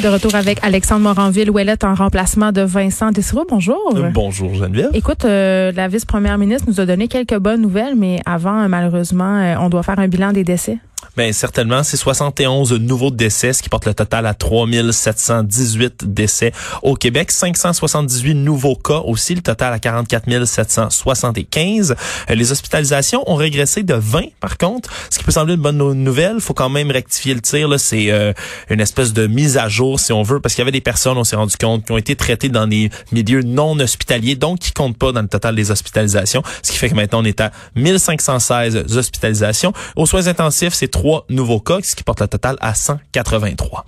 De 0.00 0.08
retour 0.08 0.34
avec 0.34 0.58
Alexandre 0.62 1.02
Moranville-Ouellette 1.02 1.84
en 1.84 1.94
remplacement 1.94 2.50
de 2.50 2.62
Vincent 2.62 3.10
Dessereau. 3.10 3.44
Bonjour. 3.48 3.78
Euh, 3.94 4.08
bonjour 4.08 4.54
Geneviève. 4.54 4.88
Écoute, 4.94 5.24
euh, 5.26 5.70
la 5.72 5.86
vice-première 5.86 6.38
ministre 6.38 6.66
nous 6.66 6.80
a 6.80 6.86
donné 6.86 7.08
quelques 7.08 7.36
bonnes 7.36 7.60
nouvelles, 7.60 7.94
mais 7.94 8.20
avant, 8.24 8.68
malheureusement, 8.68 9.54
on 9.60 9.68
doit 9.68 9.82
faire 9.82 9.98
un 9.98 10.08
bilan 10.08 10.32
des 10.32 10.44
décès. 10.44 10.78
Bien, 11.14 11.30
certainement, 11.34 11.82
c'est 11.82 11.98
71 11.98 12.72
nouveaux 12.72 13.10
décès, 13.10 13.52
ce 13.52 13.62
qui 13.62 13.68
porte 13.68 13.84
le 13.84 13.92
total 13.92 14.24
à 14.24 14.32
3718 14.32 16.04
décès 16.06 16.52
au 16.82 16.94
Québec. 16.94 17.30
578 17.30 18.32
nouveaux 18.34 18.76
cas 18.76 19.02
aussi, 19.04 19.34
le 19.34 19.42
total 19.42 19.74
à 19.74 19.78
44 19.78 20.46
775. 20.46 21.94
Euh, 22.30 22.34
les 22.34 22.50
hospitalisations 22.50 23.30
ont 23.30 23.34
régressé 23.34 23.82
de 23.82 23.92
20, 23.92 24.22
par 24.40 24.56
contre, 24.56 24.88
ce 25.10 25.18
qui 25.18 25.24
peut 25.24 25.32
sembler 25.32 25.54
une 25.54 25.60
bonne 25.60 25.76
nouvelle. 25.76 26.40
faut 26.40 26.54
quand 26.54 26.70
même 26.70 26.90
rectifier 26.90 27.34
le 27.34 27.42
tir. 27.42 27.68
Là, 27.68 27.76
c'est 27.76 28.10
euh, 28.10 28.32
une 28.70 28.80
espèce 28.80 29.12
de 29.12 29.26
mise 29.26 29.58
à 29.58 29.68
jour, 29.68 30.00
si 30.00 30.14
on 30.14 30.22
veut, 30.22 30.40
parce 30.40 30.54
qu'il 30.54 30.62
y 30.62 30.64
avait 30.64 30.72
des 30.72 30.80
personnes, 30.80 31.18
on 31.18 31.24
s'est 31.24 31.36
rendu 31.36 31.56
compte, 31.58 31.84
qui 31.84 31.92
ont 31.92 31.98
été 31.98 32.16
traitées 32.16 32.48
dans 32.48 32.66
des 32.66 32.88
milieux 33.12 33.42
non 33.42 33.78
hospitaliers, 33.78 34.34
donc 34.34 34.60
qui 34.60 34.72
comptent 34.72 34.96
pas 34.96 35.12
dans 35.12 35.20
le 35.20 35.28
total 35.28 35.56
des 35.56 35.70
hospitalisations, 35.70 36.42
ce 36.62 36.72
qui 36.72 36.78
fait 36.78 36.88
que 36.88 36.94
maintenant, 36.94 37.20
on 37.20 37.24
est 37.24 37.42
à 37.42 37.52
1516 37.76 38.96
hospitalisations. 38.96 39.74
Aux 39.96 40.06
soins 40.06 40.26
intensifs, 40.26 40.72
c'est 40.72 40.88
trois 41.02 41.26
nouveaux 41.28 41.58
cas, 41.58 41.80
ce 41.82 41.96
qui 41.96 42.04
porte 42.04 42.20
le 42.20 42.28
total 42.28 42.56
à 42.60 42.74
183 42.74 43.84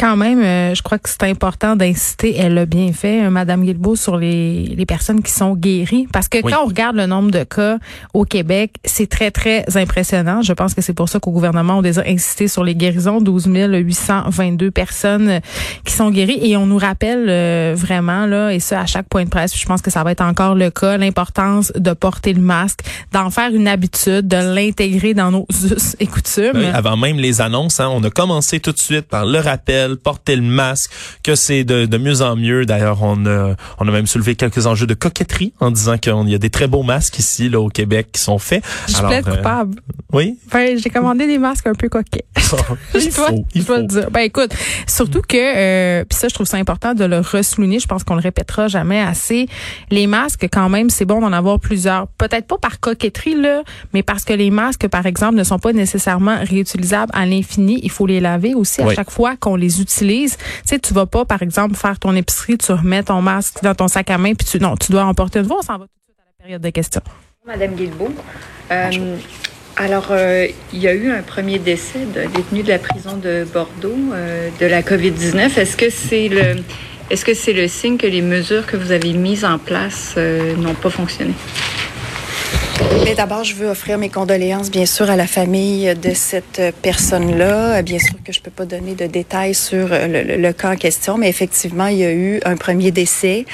quand 0.00 0.16
même, 0.16 0.42
euh, 0.42 0.74
je 0.74 0.82
crois 0.82 0.98
que 0.98 1.10
c'est 1.10 1.24
important 1.24 1.76
d'inciter, 1.76 2.34
elle 2.34 2.54
l'a 2.54 2.64
bien 2.64 2.90
fait, 2.94 3.26
euh, 3.26 3.30
Madame 3.30 3.62
Guilbeault, 3.62 3.96
sur 3.96 4.16
les, 4.16 4.64
les 4.64 4.86
personnes 4.86 5.22
qui 5.22 5.30
sont 5.30 5.54
guéries. 5.54 6.08
Parce 6.10 6.26
que 6.26 6.38
quand 6.38 6.64
on 6.64 6.66
regarde 6.66 6.96
le 6.96 7.04
nombre 7.04 7.30
de 7.30 7.44
cas 7.44 7.76
au 8.14 8.24
Québec, 8.24 8.76
c'est 8.82 9.08
très, 9.08 9.30
très 9.30 9.66
impressionnant. 9.76 10.40
Je 10.40 10.54
pense 10.54 10.72
que 10.72 10.80
c'est 10.80 10.94
pour 10.94 11.10
ça 11.10 11.20
qu'au 11.20 11.32
gouvernement, 11.32 11.78
on 11.78 11.84
a 11.84 12.08
insisté 12.08 12.48
sur 12.48 12.64
les 12.64 12.74
guérisons. 12.74 13.20
12 13.20 13.46
822 13.46 14.70
personnes 14.70 15.28
euh, 15.28 15.40
qui 15.84 15.92
sont 15.92 16.10
guéries. 16.10 16.38
Et 16.42 16.56
on 16.56 16.64
nous 16.64 16.78
rappelle 16.78 17.74
vraiment, 17.74 18.24
là, 18.24 18.54
et 18.54 18.60
ça 18.60 18.80
à 18.80 18.86
chaque 18.86 19.08
point 19.08 19.24
de 19.24 19.28
presse, 19.28 19.56
je 19.56 19.66
pense 19.66 19.82
que 19.82 19.90
ça 19.90 20.02
va 20.02 20.12
être 20.12 20.22
encore 20.22 20.54
le 20.54 20.70
cas, 20.70 20.96
l'importance 20.96 21.72
de 21.76 21.92
porter 21.92 22.32
le 22.32 22.40
masque, 22.40 22.80
d'en 23.12 23.28
faire 23.30 23.54
une 23.54 23.68
habitude, 23.68 24.26
de 24.26 24.54
l'intégrer 24.54 25.12
dans 25.12 25.30
nos 25.30 25.46
us 25.64 25.96
et 26.00 26.06
coutumes. 26.06 26.64
avant 26.72 26.96
même 26.96 27.18
les 27.18 27.42
annonces, 27.42 27.80
hein, 27.80 27.88
on 27.90 28.02
a 28.02 28.10
commencé 28.10 28.60
tout 28.60 28.72
de 28.72 28.78
suite 28.78 29.06
par 29.06 29.26
le 29.26 29.38
rappel 29.38 29.89
porter 29.94 30.36
le 30.36 30.42
masque, 30.42 30.90
que 31.22 31.34
c'est 31.34 31.64
de, 31.64 31.86
de, 31.86 31.98
mieux 31.98 32.22
en 32.22 32.36
mieux. 32.36 32.66
D'ailleurs, 32.66 33.02
on 33.02 33.26
a, 33.26 33.54
on 33.78 33.88
a 33.88 33.90
même 33.90 34.06
soulevé 34.06 34.34
quelques 34.36 34.66
enjeux 34.66 34.86
de 34.86 34.94
coquetterie 34.94 35.52
en 35.60 35.70
disant 35.70 35.98
qu'il 35.98 36.28
y 36.28 36.34
a 36.34 36.38
des 36.38 36.50
très 36.50 36.66
beaux 36.66 36.82
masques 36.82 37.18
ici, 37.18 37.48
là, 37.48 37.60
au 37.60 37.68
Québec, 37.68 38.08
qui 38.12 38.20
sont 38.20 38.38
faits. 38.38 38.64
Je 38.88 38.94
suis 38.94 39.04
euh, 39.04 39.22
coupable. 39.22 39.80
Oui. 40.12 40.38
Enfin, 40.46 40.76
j'ai 40.76 40.90
commandé 40.90 41.26
des 41.26 41.38
masques 41.38 41.66
un 41.66 41.74
peu 41.74 41.88
coquets. 41.88 42.24
il 42.94 43.10
faut, 43.10 43.22
il 43.54 43.62
faut. 43.62 43.82
dire. 43.82 44.10
Ben 44.10 44.20
écoute, 44.20 44.52
surtout 44.86 45.22
que, 45.22 45.36
euh, 45.36 46.04
puis 46.04 46.18
ça, 46.18 46.28
je 46.28 46.34
trouve 46.34 46.46
ça 46.46 46.56
important 46.56 46.94
de 46.94 47.04
le 47.04 47.20
ressouligner. 47.20 47.78
Je 47.78 47.86
pense 47.86 48.04
qu'on 48.04 48.14
le 48.14 48.20
répétera 48.20 48.68
jamais 48.68 49.00
assez. 49.00 49.48
Les 49.90 50.06
masques, 50.06 50.48
quand 50.50 50.68
même, 50.68 50.90
c'est 50.90 51.04
bon 51.04 51.20
d'en 51.20 51.32
avoir 51.32 51.60
plusieurs. 51.60 52.08
Peut-être 52.08 52.46
pas 52.46 52.58
par 52.58 52.80
coquetterie 52.80 53.34
là, 53.34 53.62
mais 53.92 54.02
parce 54.02 54.24
que 54.24 54.32
les 54.32 54.50
masques, 54.50 54.88
par 54.88 55.06
exemple, 55.06 55.36
ne 55.36 55.44
sont 55.44 55.58
pas 55.58 55.72
nécessairement 55.72 56.38
réutilisables 56.42 57.12
à 57.14 57.26
l'infini. 57.26 57.80
Il 57.82 57.90
faut 57.90 58.06
les 58.06 58.20
laver 58.20 58.54
aussi 58.54 58.82
à 58.82 58.94
chaque 58.94 59.10
fois 59.10 59.36
qu'on 59.36 59.56
les 59.56 59.79
Tu 59.84 60.28
sais, 60.64 60.78
tu 60.78 60.94
vas 60.94 61.06
pas, 61.06 61.24
par 61.24 61.42
exemple, 61.42 61.74
faire 61.74 61.98
ton 61.98 62.14
épicerie, 62.14 62.58
tu 62.58 62.72
remets 62.72 63.02
ton 63.02 63.22
masque 63.22 63.62
dans 63.62 63.74
ton 63.74 63.88
sac 63.88 64.10
à 64.10 64.18
main, 64.18 64.34
puis 64.34 64.46
tu, 64.46 64.58
non, 64.60 64.76
tu 64.76 64.92
dois 64.92 65.04
emporter 65.04 65.40
une 65.40 65.46
fois. 65.46 65.58
On 65.60 65.62
s'en 65.62 65.78
va 65.78 65.84
tout 65.84 65.90
de 65.98 66.04
suite 66.04 66.18
à 66.18 66.22
la 66.26 66.44
période 66.44 66.62
de 66.62 66.70
questions. 66.70 67.02
Madame 67.46 67.74
Guilbeault. 67.74 68.14
Euh, 68.70 69.16
alors, 69.76 70.08
euh, 70.10 70.46
il 70.72 70.78
y 70.78 70.88
a 70.88 70.94
eu 70.94 71.10
un 71.10 71.22
premier 71.22 71.58
décès 71.58 72.00
de 72.00 72.26
détenu 72.34 72.62
de 72.62 72.68
la 72.68 72.78
prison 72.78 73.16
de 73.16 73.46
Bordeaux 73.52 73.94
euh, 74.12 74.50
de 74.60 74.66
la 74.66 74.82
COVID-19. 74.82 75.58
Est-ce 75.58 75.76
que 75.76 75.88
c'est 75.90 76.28
le, 76.28 76.56
est-ce 77.08 77.24
que 77.24 77.34
c'est 77.34 77.54
le 77.54 77.66
signe 77.66 77.96
que 77.96 78.06
les 78.06 78.22
mesures 78.22 78.66
que 78.66 78.76
vous 78.76 78.92
avez 78.92 79.14
mises 79.14 79.44
en 79.44 79.58
place 79.58 80.16
n'ont 80.16 80.74
pas 80.74 80.90
fonctionné? 80.90 81.32
Mais 83.04 83.14
d'abord, 83.14 83.44
je 83.44 83.54
veux 83.54 83.68
offrir 83.68 83.98
mes 83.98 84.08
condoléances, 84.08 84.70
bien 84.70 84.86
sûr, 84.86 85.10
à 85.10 85.16
la 85.16 85.26
famille 85.26 85.94
de 85.94 86.12
cette 86.14 86.60
personne-là. 86.82 87.82
Bien 87.82 87.98
sûr 87.98 88.14
que 88.24 88.32
je 88.32 88.40
peux 88.40 88.50
pas 88.50 88.64
donner 88.64 88.94
de 88.94 89.06
détails 89.06 89.54
sur 89.54 89.88
le, 89.88 90.36
le, 90.36 90.52
cas 90.52 90.72
en 90.72 90.76
question, 90.76 91.18
mais 91.18 91.28
effectivement, 91.28 91.86
il 91.86 91.98
y 91.98 92.04
a 92.04 92.12
eu 92.12 92.40
un 92.44 92.56
premier 92.56 92.90
décès. 92.90 93.46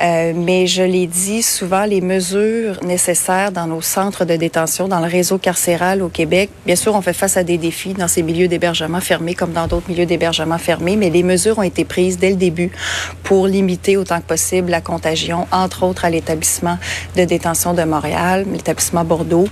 Euh, 0.00 0.32
mais 0.34 0.66
je 0.66 0.82
l'ai 0.82 1.06
dit 1.06 1.42
souvent, 1.42 1.84
les 1.84 2.00
mesures 2.00 2.82
nécessaires 2.84 3.52
dans 3.52 3.66
nos 3.66 3.80
centres 3.80 4.24
de 4.24 4.36
détention, 4.36 4.88
dans 4.88 5.00
le 5.00 5.08
réseau 5.08 5.38
carcéral 5.38 6.02
au 6.02 6.08
Québec, 6.08 6.50
bien 6.66 6.76
sûr, 6.76 6.94
on 6.94 7.02
fait 7.02 7.12
face 7.12 7.36
à 7.36 7.44
des 7.44 7.58
défis 7.58 7.94
dans 7.94 8.08
ces 8.08 8.22
milieux 8.22 8.48
d'hébergement 8.48 9.00
fermés 9.00 9.34
comme 9.34 9.52
dans 9.52 9.66
d'autres 9.66 9.88
milieux 9.88 10.06
d'hébergement 10.06 10.58
fermés, 10.58 10.96
mais 10.96 11.10
les 11.10 11.22
mesures 11.22 11.58
ont 11.58 11.62
été 11.62 11.84
prises 11.84 12.18
dès 12.18 12.30
le 12.30 12.36
début 12.36 12.70
pour 13.22 13.46
limiter 13.46 13.96
autant 13.96 14.20
que 14.20 14.26
possible 14.26 14.70
la 14.70 14.80
contagion, 14.80 15.46
entre 15.52 15.84
autres 15.84 16.04
à 16.04 16.10
l'établissement 16.10 16.78
de 17.16 17.24
détention 17.24 17.74
de 17.74 17.82
Montréal, 17.82 18.44
Bordeaux. 19.04 19.48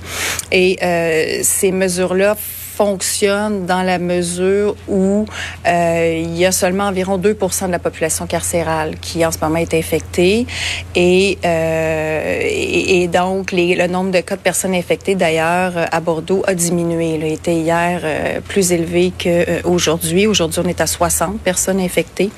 Et 0.53 0.79
euh, 0.83 1.41
ces 1.43 1.73
mesures-là 1.73 2.37
fonctionnent 2.37 3.67
dans 3.67 3.83
la 3.83 3.99
mesure 3.99 4.75
où 4.89 5.27
euh, 5.67 6.23
il 6.25 6.35
y 6.39 6.47
a 6.47 6.53
seulement 6.53 6.85
environ 6.85 7.19
2% 7.19 7.67
de 7.67 7.73
la 7.73 7.79
population 7.79 8.27
carcérale 8.27 8.95
qui 8.99 9.27
en 9.27 9.31
ce 9.31 9.37
moment 9.43 9.59
est 9.59 9.75
infectée 9.75 10.47
et, 10.95 11.37
euh, 11.45 13.07
donc 13.09 13.53
le 13.53 13.87
nombre 13.87 14.13
de 14.13 14.21
cas 14.21 14.37
de 14.37 14.41
personnes 14.41 14.75
infectées 14.75 15.15
d'ailleurs 15.15 15.73
à 15.93 16.01
Bordeaux 16.01 16.43
a 16.47 16.55
diminué. 16.55 17.17
Il 17.17 17.25
était 17.25 17.57
hier 17.57 18.01
plus 18.49 18.73
élevé 18.73 19.13
qu'aujourd'hui. 19.23 20.27
Aujourd'hui, 20.27 20.63
on 20.65 20.69
est 20.69 20.81
à 20.81 20.87
60 20.87 21.41
personnes 21.41 21.81
infectées. 21.81 22.31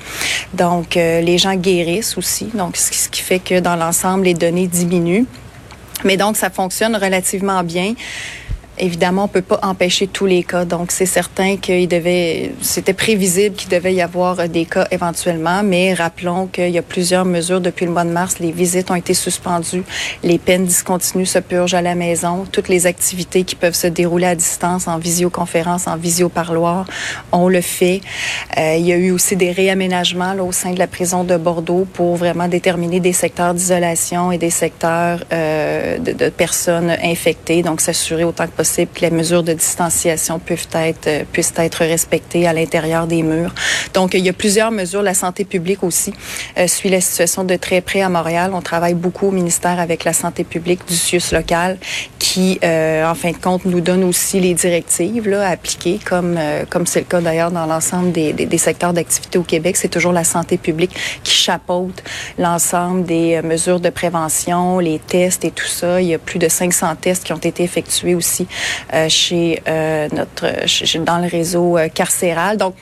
Donc 0.53 0.95
les 0.95 1.37
gens 1.37 1.55
guérissent 1.55 2.17
aussi. 2.17 2.49
Donc 2.53 2.75
ce 2.75 3.07
qui 3.07 3.21
fait 3.21 3.39
que 3.39 3.59
dans 3.59 3.75
l'ensemble, 3.75 4.25
les 4.25 4.33
données 4.33 4.67
diminuent. 4.67 5.25
Mais 6.03 6.17
donc, 6.17 6.37
ça 6.37 6.49
fonctionne 6.49 6.95
relativement 6.95 7.63
bien. 7.63 7.93
Évidemment, 8.79 9.25
on 9.25 9.27
peut 9.27 9.43
pas 9.43 9.59
empêcher 9.61 10.07
tous 10.07 10.25
les 10.25 10.43
cas, 10.43 10.65
donc 10.65 10.91
c'est 10.91 11.05
certain 11.05 11.57
qu'il 11.57 11.87
devait, 11.87 12.53
c'était 12.61 12.93
prévisible 12.93 13.55
qu'il 13.55 13.69
devait 13.69 13.93
y 13.93 14.01
avoir 14.01 14.49
des 14.49 14.65
cas 14.65 14.87
éventuellement, 14.89 15.61
mais 15.61 15.93
rappelons 15.93 16.47
qu'il 16.47 16.71
y 16.71 16.79
a 16.79 16.81
plusieurs 16.81 17.23
mesures 17.23 17.61
depuis 17.61 17.85
le 17.85 17.91
mois 17.91 18.03
de 18.03 18.09
mars. 18.09 18.39
Les 18.39 18.51
visites 18.51 18.89
ont 18.89 18.95
été 18.95 19.13
suspendues, 19.13 19.83
les 20.23 20.39
peines 20.39 20.65
discontinues 20.65 21.27
se 21.27 21.37
purgent 21.37 21.75
à 21.75 21.83
la 21.83 21.93
maison, 21.93 22.45
toutes 22.51 22.67
les 22.67 22.87
activités 22.87 23.43
qui 23.43 23.55
peuvent 23.55 23.75
se 23.75 23.85
dérouler 23.85 24.25
à 24.25 24.33
distance, 24.33 24.87
en 24.87 24.97
visioconférence, 24.97 25.85
en 25.85 25.95
visioparloir, 25.95 26.87
on 27.31 27.49
le 27.49 27.61
fait. 27.61 28.01
Euh, 28.57 28.75
il 28.79 28.87
y 28.87 28.91
a 28.91 28.97
eu 28.97 29.11
aussi 29.11 29.35
des 29.35 29.51
réaménagements 29.51 30.33
là, 30.33 30.43
au 30.43 30.51
sein 30.51 30.71
de 30.71 30.79
la 30.79 30.87
prison 30.87 31.23
de 31.23 31.37
Bordeaux 31.37 31.85
pour 31.93 32.15
vraiment 32.15 32.47
déterminer 32.47 32.99
des 32.99 33.13
secteurs 33.13 33.53
d'isolation 33.53 34.31
et 34.31 34.39
des 34.39 34.49
secteurs 34.49 35.23
euh, 35.31 35.99
de, 35.99 36.11
de 36.11 36.29
personnes 36.29 36.89
infectées, 37.03 37.61
donc 37.61 37.79
s'assurer 37.79 38.23
autant 38.23 38.45
que 38.45 38.49
possible 38.49 38.62
que 38.63 39.01
les 39.01 39.11
mesures 39.11 39.43
de 39.43 39.53
distanciation 39.53 40.39
peuvent 40.39 40.67
être, 40.73 41.07
euh, 41.07 41.23
puissent 41.31 41.53
être 41.57 41.83
respectées 41.83 42.47
à 42.47 42.53
l'intérieur 42.53 43.07
des 43.07 43.23
murs. 43.23 43.53
Donc, 43.93 44.13
il 44.13 44.25
y 44.25 44.29
a 44.29 44.33
plusieurs 44.33 44.71
mesures. 44.71 45.01
La 45.01 45.13
santé 45.13 45.45
publique 45.45 45.83
aussi 45.83 46.13
euh, 46.57 46.67
suit 46.67 46.89
la 46.89 47.01
situation 47.01 47.43
de 47.43 47.55
très 47.55 47.81
près 47.81 48.01
à 48.01 48.09
Montréal. 48.09 48.51
On 48.53 48.61
travaille 48.61 48.93
beaucoup 48.93 49.27
au 49.27 49.31
ministère 49.31 49.79
avec 49.79 50.03
la 50.03 50.13
santé 50.13 50.43
publique 50.43 50.87
du 50.87 50.95
CIUS 50.95 51.31
local 51.31 51.77
qui, 52.33 52.57
euh, 52.63 53.05
en 53.05 53.13
fin 53.13 53.29
de 53.29 53.37
compte, 53.37 53.63
nous 53.65 53.79
donne 53.79 54.03
aussi 54.03 54.39
les 54.39 54.55
directives 54.55 55.29
là, 55.29 55.47
à 55.47 55.51
appliquer, 55.51 55.99
comme 56.03 56.35
euh, 56.39 56.65
comme 56.67 56.87
c'est 56.87 57.01
le 57.01 57.05
cas 57.05 57.21
d'ailleurs 57.21 57.51
dans 57.51 57.67
l'ensemble 57.67 58.11
des, 58.11 58.33
des, 58.33 58.47
des, 58.47 58.57
secteurs 58.57 58.91
d'activité 58.91 59.37
au 59.37 59.43
Québec. 59.43 59.77
C'est 59.77 59.87
toujours 59.87 60.13
la 60.13 60.23
santé 60.23 60.57
publique 60.57 60.95
qui 61.23 61.35
chapeaute 61.35 62.03
l'ensemble 62.39 63.03
des 63.03 63.39
mesures 63.43 63.79
de 63.79 63.91
prévention, 63.91 64.79
les 64.79 64.97
tests 64.97 65.45
et 65.45 65.51
tout 65.51 65.67
ça. 65.67 66.01
Il 66.01 66.07
y 66.07 66.15
a 66.15 66.17
plus 66.17 66.39
de 66.39 66.47
500 66.47 66.95
tests 66.99 67.23
qui 67.23 67.33
ont 67.33 67.37
été 67.37 67.61
effectués 67.61 68.15
aussi 68.15 68.47
euh, 68.95 69.09
chez 69.09 69.61
euh, 69.67 70.07
notre 70.11 70.47
dans 71.05 71.19
le 71.19 71.27
réseau 71.27 71.77
euh, 71.77 71.87
carcéral. 71.87 72.57
Donc 72.57 72.73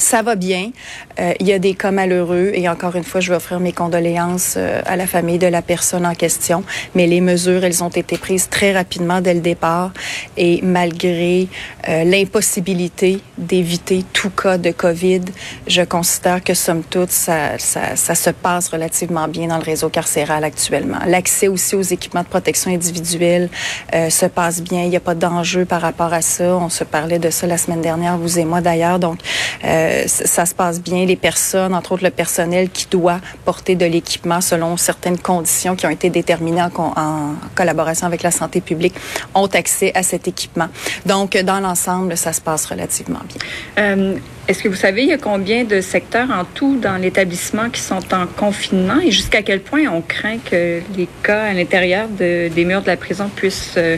ça 0.00 0.22
va 0.22 0.34
bien. 0.34 0.70
Euh, 1.18 1.34
il 1.40 1.46
y 1.46 1.52
a 1.52 1.58
des 1.58 1.74
cas 1.74 1.90
malheureux 1.90 2.52
et 2.54 2.68
encore 2.68 2.96
une 2.96 3.04
fois, 3.04 3.20
je 3.20 3.30
veux 3.30 3.36
offrir 3.36 3.60
mes 3.60 3.72
condoléances 3.72 4.54
euh, 4.56 4.80
à 4.86 4.96
la 4.96 5.06
famille 5.06 5.38
de 5.38 5.46
la 5.46 5.62
personne 5.62 6.06
en 6.06 6.14
question. 6.14 6.64
Mais 6.94 7.06
les 7.06 7.20
mesures, 7.20 7.64
elles 7.64 7.84
ont 7.84 7.90
été 7.90 8.16
prises 8.16 8.48
très 8.48 8.72
rapidement 8.72 9.20
dès 9.20 9.34
le 9.34 9.40
départ 9.40 9.92
et 10.36 10.60
malgré 10.62 11.48
euh, 11.88 12.04
l'impossibilité 12.04 13.20
d'éviter 13.36 14.04
tout 14.12 14.30
cas 14.30 14.56
de 14.56 14.70
COVID, 14.70 15.22
je 15.66 15.82
considère 15.82 16.42
que 16.42 16.54
somme 16.54 16.82
toute, 16.82 17.10
ça, 17.10 17.58
ça, 17.58 17.94
ça 17.94 18.14
se 18.14 18.30
passe 18.30 18.68
relativement 18.68 19.28
bien 19.28 19.48
dans 19.48 19.58
le 19.58 19.64
réseau 19.64 19.90
carcéral 19.90 20.44
actuellement. 20.44 20.98
L'accès 21.06 21.48
aussi 21.48 21.76
aux 21.76 21.82
équipements 21.82 22.22
de 22.22 22.28
protection 22.28 22.70
individuelle 22.70 23.50
se 23.92 24.26
passe 24.26 24.62
bien. 24.62 24.82
Il 24.82 24.90
n'y 24.90 24.96
a 24.96 25.00
pas 25.00 25.14
d'enjeu 25.14 25.64
par 25.64 25.80
rapport 25.80 26.12
à 26.12 26.22
ça. 26.22 26.56
On 26.56 26.68
se 26.68 26.84
parlait 26.84 27.18
de 27.18 27.30
ça 27.30 27.46
la 27.46 27.58
semaine 27.58 27.80
dernière, 27.80 28.16
vous 28.16 28.38
et 28.38 28.44
moi 28.44 28.60
d'ailleurs. 28.60 28.98
Donc, 28.98 29.18
euh, 29.64 29.89
ça 30.06 30.46
se 30.46 30.54
passe 30.54 30.80
bien. 30.80 31.04
Les 31.04 31.16
personnes, 31.16 31.74
entre 31.74 31.92
autres 31.92 32.04
le 32.04 32.10
personnel 32.10 32.70
qui 32.70 32.86
doit 32.90 33.20
porter 33.44 33.74
de 33.74 33.86
l'équipement 33.86 34.40
selon 34.40 34.76
certaines 34.76 35.18
conditions 35.18 35.76
qui 35.76 35.86
ont 35.86 35.90
été 35.90 36.10
déterminées 36.10 36.62
en, 36.62 37.34
collaboration 37.54 38.06
avec 38.06 38.22
la 38.22 38.30
santé 38.30 38.60
publique, 38.60 38.94
ont 39.34 39.46
accès 39.46 39.92
à 39.94 40.02
cet 40.02 40.28
équipement. 40.28 40.68
Donc, 41.06 41.36
dans 41.36 41.60
l'ensemble, 41.60 42.16
ça 42.16 42.32
se 42.32 42.40
passe 42.40 42.66
relativement 42.66 43.20
bien. 43.28 43.38
Euh, 43.78 44.14
est-ce 44.48 44.62
que 44.62 44.68
vous 44.68 44.74
savez, 44.74 45.02
il 45.02 45.08
y 45.08 45.12
a 45.12 45.18
combien 45.18 45.64
de 45.64 45.80
secteurs 45.80 46.30
en 46.30 46.44
tout 46.44 46.76
dans 46.76 46.96
l'établissement 46.96 47.70
qui 47.70 47.80
sont 47.80 48.02
en 48.12 48.26
confinement 48.26 48.98
et 49.00 49.10
jusqu'à 49.10 49.42
quel 49.42 49.60
point 49.60 49.82
on 49.86 50.00
craint 50.00 50.38
que 50.38 50.80
les 50.96 51.08
cas 51.22 51.44
à 51.44 51.52
l'intérieur 51.52 52.08
des 52.08 52.64
murs 52.64 52.82
de 52.82 52.88
la 52.88 52.96
prison 52.96 53.30
puissent 53.34 53.74
euh, 53.76 53.96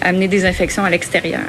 amener 0.00 0.28
des 0.28 0.44
infections 0.44 0.84
à 0.84 0.90
l'extérieur? 0.90 1.40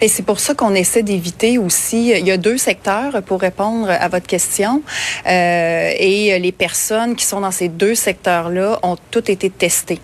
Et 0.00 0.08
c'est 0.08 0.22
pour 0.22 0.40
ça 0.40 0.54
qu'on 0.54 0.74
essaie 0.74 1.02
d'éviter 1.02 1.58
aussi. 1.58 2.10
Il 2.10 2.26
y 2.26 2.30
a 2.30 2.36
deux 2.36 2.58
secteurs 2.58 3.22
pour 3.22 3.40
répondre 3.40 3.90
à 3.90 4.08
votre 4.08 4.26
question. 4.26 4.82
Euh, 5.26 5.92
et 5.98 6.38
les 6.38 6.52
personnes 6.52 7.16
qui 7.16 7.24
sont 7.24 7.40
dans 7.40 7.50
ces 7.50 7.68
deux 7.68 7.94
secteurs-là 7.94 8.78
ont 8.82 8.96
toutes 9.10 9.30
été 9.30 9.50
testées. 9.50 10.00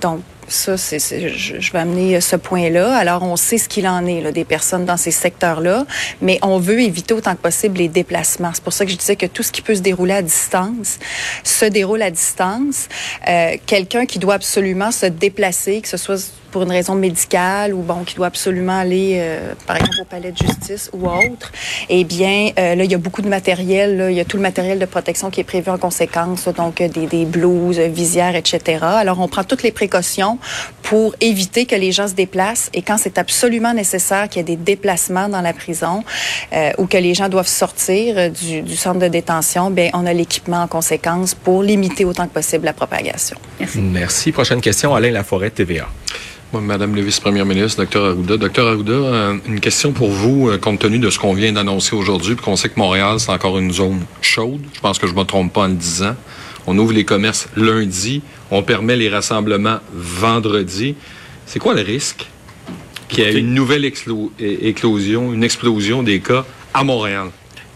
Donc, 0.00 0.20
ça, 0.48 0.76
c'est, 0.76 0.98
je, 0.98 1.72
vais 1.72 1.78
amener 1.78 2.20
ce 2.20 2.36
point-là. 2.36 2.94
Alors, 2.96 3.22
on 3.22 3.36
sait 3.36 3.58
ce 3.58 3.68
qu'il 3.68 3.86
en 3.86 4.04
est 4.06 4.20
là, 4.20 4.32
des 4.32 4.44
personnes 4.44 4.84
dans 4.84 4.96
ces 4.96 5.10
secteurs-là, 5.10 5.86
mais 6.20 6.38
on 6.42 6.58
veut 6.58 6.80
éviter 6.80 7.14
autant 7.14 7.34
que 7.34 7.40
possible 7.40 7.78
les 7.78 7.88
déplacements. 7.88 8.50
C'est 8.52 8.62
pour 8.62 8.72
ça 8.72 8.84
que 8.84 8.90
je 8.90 8.96
disais 8.96 9.16
que 9.16 9.26
tout 9.26 9.42
ce 9.42 9.52
qui 9.52 9.62
peut 9.62 9.74
se 9.74 9.80
dérouler 9.80 10.14
à 10.14 10.22
distance 10.22 10.98
se 11.44 11.64
déroule 11.64 12.02
à 12.02 12.10
distance. 12.10 12.88
Euh, 13.28 13.56
quelqu'un 13.66 14.04
qui 14.04 14.18
doit 14.18 14.34
absolument 14.34 14.90
se 14.90 15.06
déplacer, 15.06 15.80
que 15.80 15.88
ce 15.88 15.96
soit 15.96 16.32
pour 16.52 16.62
une 16.62 16.70
raison 16.70 16.94
médicale 16.94 17.74
ou 17.74 17.82
bon 17.82 18.04
qui 18.04 18.14
doit 18.14 18.28
absolument 18.28 18.78
aller 18.78 19.16
euh, 19.16 19.54
par 19.66 19.76
exemple 19.76 19.96
au 20.02 20.04
palais 20.04 20.30
de 20.30 20.36
justice 20.36 20.90
ou 20.92 21.08
autre, 21.08 21.50
eh 21.88 22.04
bien 22.04 22.50
euh, 22.58 22.74
là 22.76 22.84
il 22.84 22.92
y 22.92 22.94
a 22.94 22.98
beaucoup 22.98 23.22
de 23.22 23.28
matériel, 23.28 24.06
il 24.10 24.16
y 24.16 24.20
a 24.20 24.24
tout 24.24 24.36
le 24.36 24.42
matériel 24.42 24.78
de 24.78 24.84
protection 24.84 25.30
qui 25.30 25.40
est 25.40 25.44
prévu 25.44 25.70
en 25.70 25.78
conséquence, 25.78 26.46
donc 26.48 26.80
euh, 26.80 26.88
des, 26.88 27.06
des 27.06 27.24
blouses, 27.24 27.78
visières, 27.78 28.36
etc. 28.36 28.78
Alors 28.82 29.18
on 29.18 29.28
prend 29.28 29.42
toutes 29.42 29.62
les 29.62 29.72
précautions 29.72 30.38
pour 30.82 31.14
éviter 31.20 31.64
que 31.64 31.74
les 31.74 31.90
gens 31.90 32.06
se 32.06 32.14
déplacent 32.14 32.70
et 32.74 32.82
quand 32.82 32.98
c'est 32.98 33.18
absolument 33.18 33.72
nécessaire 33.72 34.28
qu'il 34.28 34.40
y 34.40 34.42
ait 34.42 34.56
des 34.56 34.62
déplacements 34.62 35.28
dans 35.28 35.40
la 35.40 35.54
prison 35.54 36.04
ou 36.78 36.86
que 36.86 36.98
les 36.98 37.14
gens 37.14 37.28
doivent 37.30 37.46
sortir 37.46 38.30
du, 38.30 38.76
centre 38.76 38.98
de 38.98 39.08
détention, 39.08 39.70
bien 39.70 39.90
on 39.94 40.04
a 40.04 40.12
l'équipement 40.12 40.62
en 40.62 40.68
conséquence 40.68 41.34
pour 41.34 41.62
limiter 41.62 42.04
autant 42.04 42.26
que 42.26 42.34
possible 42.34 42.66
la 42.66 42.74
propagation. 42.74 43.38
Merci. 43.58 43.78
Merci. 43.80 44.32
Prochaine 44.32 44.60
question, 44.60 44.94
Alain 44.94 45.10
Laforêt, 45.10 45.50
TVA. 45.50 45.88
Madame 46.60 46.94
le 46.94 47.00
vice-première 47.00 47.46
ministre, 47.46 47.80
docteur 47.80 48.04
Arruda. 48.04 48.36
Docteur 48.36 48.68
Arruda, 48.68 48.92
euh, 48.92 49.36
une 49.46 49.60
question 49.60 49.92
pour 49.92 50.10
vous, 50.10 50.50
euh, 50.50 50.58
compte 50.58 50.80
tenu 50.80 50.98
de 50.98 51.08
ce 51.08 51.18
qu'on 51.18 51.32
vient 51.32 51.50
d'annoncer 51.52 51.96
aujourd'hui, 51.96 52.34
puis 52.34 52.44
qu'on 52.44 52.56
sait 52.56 52.68
que 52.68 52.78
Montréal, 52.78 53.18
c'est 53.20 53.30
encore 53.30 53.58
une 53.58 53.72
zone 53.72 54.00
chaude. 54.20 54.60
Je 54.74 54.80
pense 54.80 54.98
que 54.98 55.06
je 55.06 55.14
me 55.14 55.24
trompe 55.24 55.52
pas 55.52 55.62
en 55.62 55.68
le 55.68 55.74
disant. 55.74 56.14
On 56.66 56.76
ouvre 56.76 56.92
les 56.92 57.04
commerces 57.04 57.48
lundi, 57.56 58.20
on 58.50 58.62
permet 58.62 58.96
les 58.96 59.08
rassemblements 59.08 59.78
vendredi. 59.94 60.94
C'est 61.46 61.58
quoi 61.58 61.74
le 61.74 61.80
risque 61.80 62.26
qu'il 63.08 63.24
y 63.24 63.26
ait 63.26 63.38
une 63.40 63.54
nouvelle 63.54 63.84
éclosion, 64.38 65.32
une 65.32 65.44
explosion 65.44 66.02
des 66.02 66.20
cas 66.20 66.44
à 66.74 66.84
Montréal? 66.84 67.28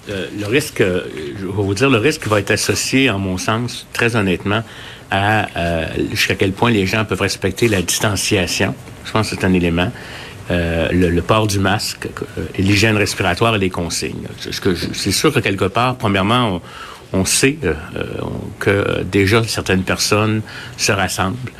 Euh, 0.08 0.26
le 0.38 0.46
risque, 0.46 0.80
je 0.80 1.46
vais 1.46 1.52
vous 1.52 1.74
dire, 1.74 1.90
le 1.90 1.98
risque 1.98 2.28
va 2.28 2.38
être 2.38 2.52
associé, 2.52 3.10
en 3.10 3.18
mon 3.18 3.38
sens, 3.38 3.86
très 3.92 4.14
honnêtement, 4.14 4.62
à 5.10 5.46
euh, 5.56 5.86
jusqu'à 6.10 6.34
quel 6.34 6.52
point 6.52 6.70
les 6.70 6.86
gens 6.86 7.04
peuvent 7.04 7.20
respecter 7.20 7.68
la 7.68 7.82
distanciation. 7.82 8.74
Je 9.04 9.12
pense 9.12 9.30
que 9.30 9.36
c'est 9.36 9.46
un 9.46 9.52
élément. 9.52 9.90
Euh, 10.50 10.88
le, 10.92 11.22
port 11.22 11.48
du 11.48 11.58
masque, 11.58 12.06
euh, 12.38 12.44
l'hygiène 12.56 12.96
respiratoire 12.96 13.56
et 13.56 13.58
les 13.58 13.70
consignes. 13.70 14.28
C'est 14.38 15.10
sûr 15.10 15.32
que 15.32 15.40
quelque 15.40 15.64
part, 15.64 15.96
premièrement, 15.96 16.62
on, 17.12 17.24
sait 17.24 17.58
euh, 17.64 17.74
que 18.60 19.02
déjà 19.02 19.42
certaines 19.42 19.82
personnes 19.82 20.42
se 20.76 20.92
rassemblent. 20.92 21.50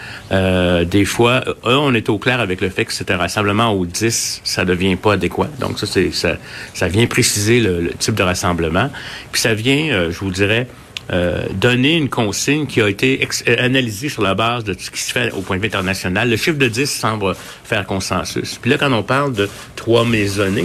des 0.89 1.05
fois, 1.05 1.43
on 1.65 1.95
est 1.95 2.09
au 2.09 2.19
clair 2.19 2.39
avec 2.39 2.61
le 2.61 2.69
fait 2.69 2.85
que 2.85 2.93
c'est 2.93 3.11
un 3.11 3.17
rassemblement 3.17 3.73
au 3.73 3.87
10, 3.87 4.43
ça 4.45 4.65
devient 4.65 4.95
pas 4.95 5.15
adéquat. 5.15 5.49
Donc 5.59 5.81
ça, 5.81 5.87
ça, 6.13 6.37
ça 6.73 6.89
vient 6.89 7.07
préciser 7.07 7.59
le, 7.59 7.81
le, 7.81 7.91
type 7.91 8.15
de 8.15 8.23
rassemblement. 8.23 8.91
Puis 9.33 9.41
ça 9.41 9.55
vient, 9.55 10.11
je 10.11 10.19
vous 10.21 10.31
dirais, 10.31 10.69
euh, 11.13 11.47
donner 11.53 11.97
une 11.97 12.09
consigne 12.09 12.67
qui 12.67 12.81
a 12.81 12.89
été 12.89 13.27
euh, 13.49 13.57
analysée 13.59 14.09
sur 14.09 14.23
la 14.23 14.35
base 14.35 14.65
de 14.65 14.75
ce 14.77 14.91
qui 14.91 15.01
se 15.01 15.13
fait 15.13 15.33
au 15.33 15.41
point 15.41 15.57
de 15.57 15.63
vue 15.63 15.69
international. 15.69 16.29
Le 16.29 16.37
chiffre 16.37 16.59
de 16.59 16.67
10 16.67 16.87
semble 16.87 17.35
faire 17.65 17.87
consensus. 17.87 18.59
Puis 18.61 18.71
là, 18.71 18.79
quand 18.79 18.93
on 18.93 19.05
parle 19.05 19.33
de 19.33 19.49
trois 19.77 20.05
maisonnées, 20.05 20.65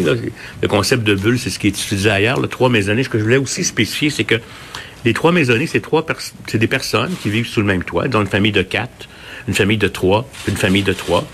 le 0.62 0.68
concept 0.68 1.04
de 1.04 1.14
bulle, 1.14 1.38
c'est 1.38 1.52
ce 1.52 1.60
qui 1.60 1.68
est 1.68 1.70
utilisé 1.70 2.10
ailleurs, 2.10 2.40
le 2.40 2.48
trois 2.48 2.70
maisonnées, 2.70 3.04
ce 3.04 3.10
que 3.10 3.20
je 3.20 3.24
voulais 3.24 3.38
aussi 3.38 3.64
spécifier, 3.64 4.10
c'est 4.10 4.24
que 4.24 4.40
les 5.06 5.14
trois 5.14 5.32
maisonnées, 5.32 5.68
c'est 5.68 5.80
trois 5.80 6.06
c'est 6.48 6.58
des 6.58 6.68
personnes 6.68 7.14
qui 7.22 7.30
vivent 7.30 7.48
sous 7.48 7.62
le 7.62 7.68
même 7.68 7.84
toit, 7.84 8.08
dans 8.08 8.22
une 8.22 8.28
famille 8.28 8.52
de 8.52 8.62
quatre, 8.62 9.10
une 9.48 9.54
famille 9.54 9.78
de 9.78 9.88
trois, 9.88 10.28
une 10.48 10.58
famille 10.58 10.84
de 10.84 10.94
trois. 10.94 11.28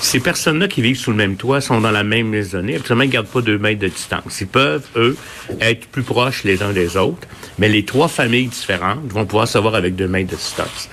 Ces 0.00 0.20
personnes-là 0.20 0.68
qui 0.68 0.80
vivent 0.80 0.96
sous 0.96 1.10
le 1.10 1.16
même 1.16 1.36
toit 1.36 1.60
sont 1.60 1.80
dans 1.80 1.90
la 1.90 2.04
même 2.04 2.28
maisonnée. 2.28 2.76
Absolument, 2.76 3.02
ils 3.02 3.08
ne 3.08 3.12
gardent 3.12 3.26
pas 3.26 3.40
deux 3.40 3.58
mètres 3.58 3.80
de 3.80 3.88
distance. 3.88 4.40
Ils 4.40 4.46
peuvent, 4.46 4.86
eux, 4.96 5.16
être 5.60 5.86
plus 5.88 6.02
proches 6.02 6.44
les 6.44 6.62
uns 6.62 6.72
des 6.72 6.96
autres, 6.96 7.26
mais 7.58 7.68
les 7.68 7.84
trois 7.84 8.08
familles 8.08 8.46
différentes 8.46 9.10
vont 9.10 9.26
pouvoir 9.26 9.48
se 9.48 9.58
voir 9.58 9.74
avec 9.74 9.96
deux 9.96 10.06
mètres 10.06 10.30
de 10.30 10.36
distance. 10.36 10.88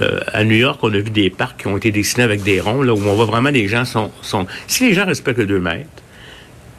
Euh, 0.00 0.20
à 0.32 0.44
New 0.44 0.56
York, 0.56 0.80
on 0.82 0.92
a 0.92 0.98
vu 0.98 1.10
des 1.10 1.30
parcs 1.30 1.60
qui 1.60 1.66
ont 1.68 1.76
été 1.76 1.90
dessinés 1.90 2.24
avec 2.24 2.42
des 2.42 2.60
ronds, 2.60 2.82
là, 2.82 2.92
où 2.92 2.98
on 2.98 3.14
voit 3.14 3.24
vraiment 3.24 3.50
les 3.50 3.68
gens 3.68 3.84
sont... 3.84 4.10
sont... 4.20 4.46
Si 4.66 4.84
les 4.86 4.94
gens 4.94 5.06
respectent 5.06 5.40
deux 5.40 5.60
mètres, 5.60 5.88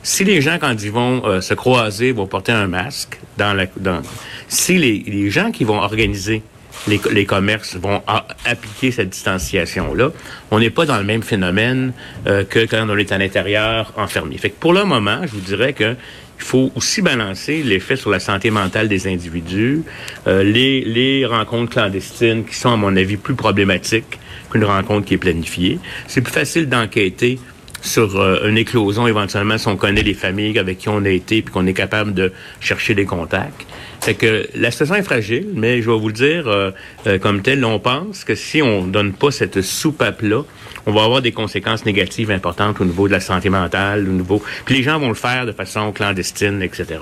si 0.03 0.23
les 0.23 0.41
gens, 0.41 0.57
quand 0.59 0.75
ils 0.83 0.91
vont 0.91 1.25
euh, 1.25 1.41
se 1.41 1.53
croiser, 1.53 2.11
vont 2.11 2.27
porter 2.27 2.51
un 2.51 2.67
masque, 2.67 3.17
dans 3.37 3.53
la, 3.53 3.65
dans, 3.77 4.01
si 4.47 4.77
les 4.77 5.31
gens 5.31 5.51
qui 5.51 5.63
vont 5.63 5.79
organiser 5.79 6.43
les, 6.87 7.25
commerces 7.25 7.75
vont 7.75 8.01
appliquer 8.45 8.91
cette 8.91 9.09
distanciation-là. 9.09 10.11
On 10.51 10.59
n'est 10.59 10.69
pas 10.69 10.85
dans 10.85 10.97
le 10.97 11.03
même 11.03 11.23
phénomène 11.23 11.93
euh, 12.27 12.43
que 12.43 12.65
quand 12.65 12.87
on 12.89 12.97
est 12.97 13.11
à 13.11 13.17
l'intérieur 13.17 13.93
enfermé. 13.97 14.37
Fait 14.37 14.49
que 14.49 14.59
pour 14.59 14.73
le 14.73 14.83
moment, 14.83 15.21
je 15.23 15.31
vous 15.31 15.41
dirais 15.41 15.73
que 15.73 15.95
il 16.37 16.43
faut 16.43 16.71
aussi 16.75 17.01
balancer 17.01 17.63
l'effet 17.63 17.95
sur 17.95 18.09
la 18.09 18.19
santé 18.19 18.51
mentale 18.51 18.89
des 18.89 19.07
individus, 19.07 19.83
euh, 20.27 20.43
les, 20.43 20.81
les 20.81 21.25
rencontres 21.25 21.71
clandestines 21.71 22.43
qui 22.43 22.55
sont, 22.55 22.73
à 22.73 22.75
mon 22.75 22.95
avis, 22.97 23.15
plus 23.15 23.35
problématiques 23.35 24.19
qu'une 24.51 24.65
rencontre 24.65 25.05
qui 25.05 25.13
est 25.13 25.17
planifiée. 25.17 25.79
C'est 26.07 26.21
plus 26.21 26.33
facile 26.33 26.67
d'enquêter 26.67 27.39
sur 27.85 28.19
euh, 28.19 28.47
une 28.47 28.57
éclosion 28.57 29.07
éventuellement 29.07 29.57
si 29.57 29.67
on 29.67 29.77
connaît 29.77 30.03
les 30.03 30.13
familles 30.13 30.57
avec 30.59 30.79
qui 30.79 30.89
on 30.89 31.03
a 31.05 31.09
été 31.09 31.41
puis 31.41 31.53
qu'on 31.53 31.67
est 31.67 31.73
capable 31.73 32.13
de 32.13 32.31
chercher 32.59 32.95
des 32.95 33.05
contacts. 33.05 33.65
Fait 34.01 34.15
que 34.15 34.47
la 34.55 34.71
situation 34.71 34.95
est 34.95 35.03
fragile, 35.03 35.47
mais 35.53 35.81
je 35.81 35.89
vais 35.89 35.97
vous 35.97 36.07
le 36.07 36.13
dire 36.13 36.47
euh, 36.47 36.71
euh, 37.07 37.17
comme 37.17 37.41
tel, 37.41 37.63
on 37.63 37.79
pense 37.79 38.23
que 38.23 38.35
si 38.35 38.61
on 38.61 38.85
donne 38.85 39.13
pas 39.13 39.31
cette 39.31 39.61
soupape-là, 39.61 40.43
on 40.85 40.91
va 40.91 41.03
avoir 41.03 41.21
des 41.21 41.31
conséquences 41.31 41.85
négatives 41.85 42.29
importantes 42.29 42.79
au 42.81 42.85
niveau 42.85 43.07
de 43.07 43.13
la 43.13 43.19
santé 43.19 43.49
mentale, 43.49 44.07
au 44.07 44.11
niveau... 44.11 44.43
Puis 44.65 44.75
les 44.75 44.83
gens 44.83 44.99
vont 44.99 45.09
le 45.09 45.15
faire 45.15 45.45
de 45.45 45.51
façon 45.51 45.91
clandestine, 45.91 46.61
etc. 46.61 46.99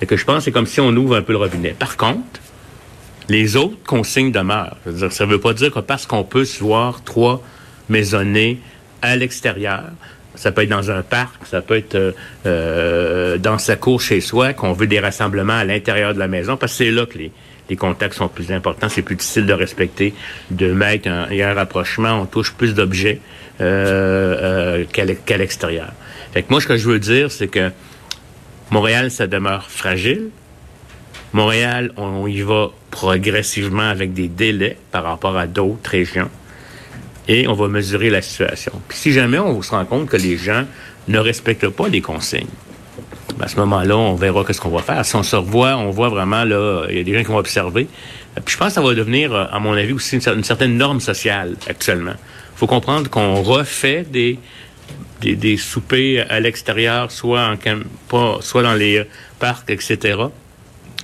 Fait 0.00 0.06
que 0.06 0.16
je 0.16 0.24
pense 0.24 0.38
que 0.38 0.44
c'est 0.44 0.52
comme 0.52 0.66
si 0.66 0.80
on 0.80 0.90
ouvre 0.96 1.16
un 1.16 1.22
peu 1.22 1.32
le 1.32 1.38
robinet. 1.38 1.74
Par 1.78 1.98
contre, 1.98 2.40
les 3.28 3.56
autres 3.56 3.76
consignes 3.86 4.32
demeurent. 4.32 4.78
ça 5.10 5.26
veut 5.26 5.40
pas 5.40 5.52
dire 5.52 5.70
que 5.70 5.80
parce 5.80 6.06
qu'on 6.06 6.24
peut 6.24 6.46
se 6.46 6.64
voir 6.64 7.04
trois 7.04 7.42
maisonnées 7.90 8.58
à 9.02 9.16
l'extérieur, 9.16 9.90
ça 10.38 10.52
peut 10.52 10.62
être 10.62 10.68
dans 10.68 10.90
un 10.92 11.02
parc, 11.02 11.46
ça 11.46 11.60
peut 11.60 11.76
être 11.76 11.96
euh, 11.96 12.12
euh, 12.46 13.38
dans 13.38 13.58
sa 13.58 13.74
cour 13.74 14.00
chez 14.00 14.20
soi, 14.20 14.52
qu'on 14.52 14.72
veut 14.72 14.86
des 14.86 15.00
rassemblements 15.00 15.58
à 15.58 15.64
l'intérieur 15.64 16.14
de 16.14 16.20
la 16.20 16.28
maison, 16.28 16.56
parce 16.56 16.72
que 16.72 16.84
c'est 16.84 16.90
là 16.92 17.06
que 17.06 17.18
les, 17.18 17.32
contacts 17.76 18.14
sont 18.14 18.28
plus 18.28 18.52
importants, 18.52 18.88
c'est 18.88 19.02
plus 19.02 19.16
difficile 19.16 19.44
de 19.44 19.52
respecter, 19.52 20.14
de 20.50 20.72
mettre 20.72 21.08
un, 21.08 21.26
un 21.30 21.54
rapprochement, 21.54 22.20
on 22.22 22.24
touche 22.24 22.54
plus 22.54 22.72
d'objets 22.72 23.20
euh 23.60 24.84
qu'à 24.92 25.36
l'extérieur. 25.36 25.92
Fait 26.32 26.42
que 26.44 26.50
moi, 26.50 26.60
ce 26.60 26.66
que 26.66 26.76
je 26.76 26.88
veux 26.88 27.00
dire, 27.00 27.30
c'est 27.30 27.48
que 27.48 27.70
Montréal, 28.70 29.10
ça 29.10 29.26
demeure 29.26 29.70
fragile. 29.70 30.28
Montréal, 31.32 31.92
on 31.96 32.26
y 32.26 32.40
va 32.40 32.70
progressivement 32.90 33.88
avec 33.88 34.14
des 34.14 34.28
délais 34.28 34.78
par 34.92 35.02
rapport 35.04 35.36
à 35.36 35.46
d'autres 35.46 35.90
régions 35.90 36.30
et 37.28 37.46
on 37.46 37.52
va 37.52 37.68
mesurer 37.68 38.10
la 38.10 38.22
situation. 38.22 38.72
Puis 38.88 38.98
si 38.98 39.12
jamais 39.12 39.38
on 39.38 39.60
se 39.62 39.70
rend 39.70 39.84
compte 39.84 40.08
que 40.08 40.16
les 40.16 40.36
gens 40.38 40.64
ne 41.06 41.18
respectent 41.18 41.68
pas 41.68 41.88
les 41.88 42.00
consignes, 42.00 42.48
ben, 43.36 43.44
à 43.44 43.48
ce 43.48 43.56
moment-là, 43.56 43.96
on 43.96 44.14
verra 44.14 44.44
qu'est-ce 44.44 44.60
qu'on 44.60 44.70
va 44.70 44.82
faire. 44.82 45.04
Si 45.04 45.14
on 45.14 45.22
se 45.22 45.36
revoit, 45.36 45.76
on 45.76 45.90
voit 45.90 46.08
vraiment, 46.08 46.44
là, 46.44 46.86
il 46.88 46.96
y 46.96 47.00
a 47.00 47.02
des 47.04 47.14
gens 47.14 47.20
qui 47.20 47.30
vont 47.30 47.38
observer. 47.38 47.86
Puis 48.44 48.54
je 48.54 48.56
pense 48.58 48.68
que 48.68 48.74
ça 48.74 48.80
va 48.80 48.94
devenir, 48.94 49.32
euh, 49.34 49.44
à 49.50 49.58
mon 49.58 49.74
avis, 49.74 49.92
aussi 49.92 50.16
une, 50.16 50.44
certaine 50.44 50.76
norme 50.76 51.00
sociale 51.00 51.54
actuellement. 51.68 52.14
Il 52.14 52.58
faut 52.58 52.66
comprendre 52.66 53.10
qu'on 53.10 53.42
refait 53.42 54.04
des, 54.10 54.38
des, 55.20 55.36
des, 55.36 55.56
soupers 55.56 56.26
à 56.28 56.40
l'extérieur, 56.40 57.10
soit, 57.10 57.54
en, 58.10 58.40
soit 58.40 58.62
dans 58.62 58.74
les 58.74 59.04
parcs, 59.38 59.70
etc. 59.70 60.18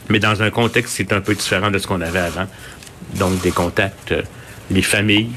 Mais 0.08 0.18
dans 0.18 0.42
un 0.42 0.50
contexte, 0.50 0.94
c'est 0.96 1.12
un 1.12 1.20
peu 1.20 1.34
différent 1.34 1.70
de 1.70 1.78
ce 1.78 1.86
qu'on 1.86 2.00
avait 2.00 2.20
avant. 2.20 2.46
Donc, 3.16 3.40
des 3.42 3.52
contacts, 3.52 4.12
euh, 4.12 4.22
les 4.70 4.82
familles, 4.82 5.30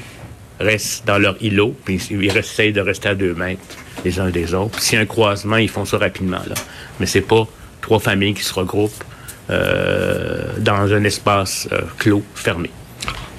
restent 0.60 1.06
dans 1.06 1.18
leur 1.18 1.36
îlot, 1.42 1.74
puis 1.84 2.00
ils 2.10 2.36
essayent 2.36 2.72
de 2.72 2.80
rester 2.80 3.10
à 3.10 3.14
deux 3.14 3.34
mètres 3.34 3.60
les 4.04 4.20
uns 4.20 4.30
des 4.30 4.54
autres. 4.54 4.80
S'il 4.80 4.96
y 4.96 4.98
a 4.98 5.02
un 5.02 5.06
croisement, 5.06 5.56
ils 5.56 5.68
font 5.68 5.84
ça 5.84 5.98
rapidement. 5.98 6.40
Là. 6.46 6.54
Mais 7.00 7.06
c'est 7.06 7.20
pas 7.20 7.46
trois 7.80 7.98
familles 7.98 8.34
qui 8.34 8.44
se 8.44 8.54
regroupent 8.54 9.04
euh, 9.50 10.52
dans 10.58 10.92
un 10.92 11.04
espace 11.04 11.68
euh, 11.72 11.80
clos, 11.98 12.22
fermé. 12.34 12.70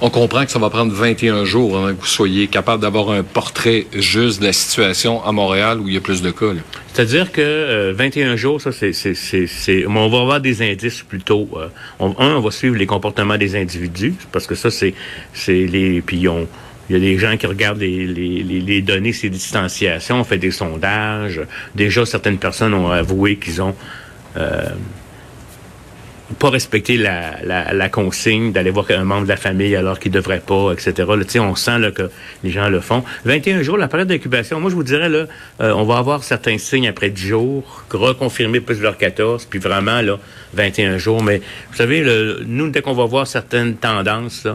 On 0.02 0.08
comprend 0.08 0.46
que 0.46 0.50
ça 0.50 0.58
va 0.58 0.70
prendre 0.70 0.92
21 0.92 1.44
jours 1.44 1.76
avant 1.76 1.94
que 1.94 2.00
vous 2.00 2.06
soyez 2.06 2.46
capable 2.46 2.80
d'avoir 2.80 3.10
un 3.10 3.22
portrait 3.22 3.86
juste 3.92 4.40
de 4.40 4.46
la 4.46 4.54
situation 4.54 5.22
à 5.22 5.30
Montréal 5.30 5.78
où 5.78 5.88
il 5.88 5.94
y 5.94 5.96
a 5.98 6.00
plus 6.00 6.22
de 6.22 6.30
cas. 6.30 6.46
C'est-à-dire 6.92 7.30
que 7.30 7.92
21 7.92 8.36
jours, 8.36 8.62
ça, 8.62 8.72
c'est, 8.72 8.94
c'est, 8.94 9.14
c'est, 9.14 9.86
on 9.86 10.08
va 10.08 10.20
avoir 10.20 10.40
des 10.40 10.62
indices 10.62 11.02
plutôt. 11.02 11.50
un, 12.00 12.14
on 12.18 12.40
va 12.40 12.50
suivre 12.50 12.76
les 12.76 12.86
comportements 12.86 13.36
des 13.36 13.56
individus 13.56 14.14
parce 14.32 14.46
que 14.46 14.54
ça, 14.54 14.70
c'est, 14.70 14.94
c'est 15.34 15.66
les, 15.66 16.00
puis 16.00 16.26
on, 16.28 16.48
il 16.90 16.94
y 16.94 16.96
a 16.96 16.98
des 17.00 17.18
gens 17.18 17.36
qui 17.36 17.46
regardent 17.46 17.78
les, 17.78 18.82
données, 18.82 19.12
ces 19.12 19.30
distanciations, 19.30 20.16
on 20.16 20.24
fait 20.24 20.38
des 20.38 20.50
sondages. 20.50 21.40
Déjà, 21.76 22.04
certaines 22.04 22.38
personnes 22.38 22.74
ont 22.74 22.90
avoué 22.90 23.36
qu'ils 23.36 23.62
ont 23.62 23.76
euh, 24.36 24.70
pas 26.38 26.50
respecté 26.50 26.96
la, 26.96 27.42
la, 27.42 27.88
consigne 27.88 28.52
d'aller 28.52 28.70
voir 28.70 28.86
un 28.90 29.04
membre 29.04 29.24
de 29.24 29.28
la 29.28 29.36
famille 29.36 29.74
alors 29.74 29.98
qu'il 29.98 30.12
devrait 30.12 30.40
pas, 30.40 30.72
etc. 30.72 30.92
Là, 30.96 31.42
on 31.42 31.54
sent 31.54 31.78
là, 31.78 31.90
que 31.90 32.10
les 32.44 32.50
gens 32.50 32.68
le 32.68 32.80
font. 32.80 33.02
21 33.24 33.62
jours, 33.62 33.76
la 33.76 33.88
période 33.88 34.08
d'incubation, 34.08 34.60
moi 34.60 34.70
je 34.70 34.76
vous 34.76 34.82
dirais, 34.82 35.08
là, 35.08 35.26
euh, 35.60 35.72
on 35.72 35.84
va 35.84 35.98
avoir 35.98 36.22
certains 36.22 36.58
signes 36.58 36.88
après 36.88 37.10
10 37.10 37.26
jours, 37.26 37.84
reconfirmer 37.90 38.60
plus 38.60 38.80
leur 38.80 38.96
14, 38.96 39.46
puis 39.46 39.58
vraiment 39.58 40.00
là, 40.00 40.18
21 40.54 40.98
jours. 40.98 41.22
Mais 41.22 41.38
vous 41.70 41.76
savez, 41.76 42.02
le, 42.02 42.42
nous, 42.46 42.70
dès 42.70 42.82
qu'on 42.82 42.94
va 42.94 43.04
voir 43.04 43.26
certaines 43.26 43.76
tendances, 43.76 44.46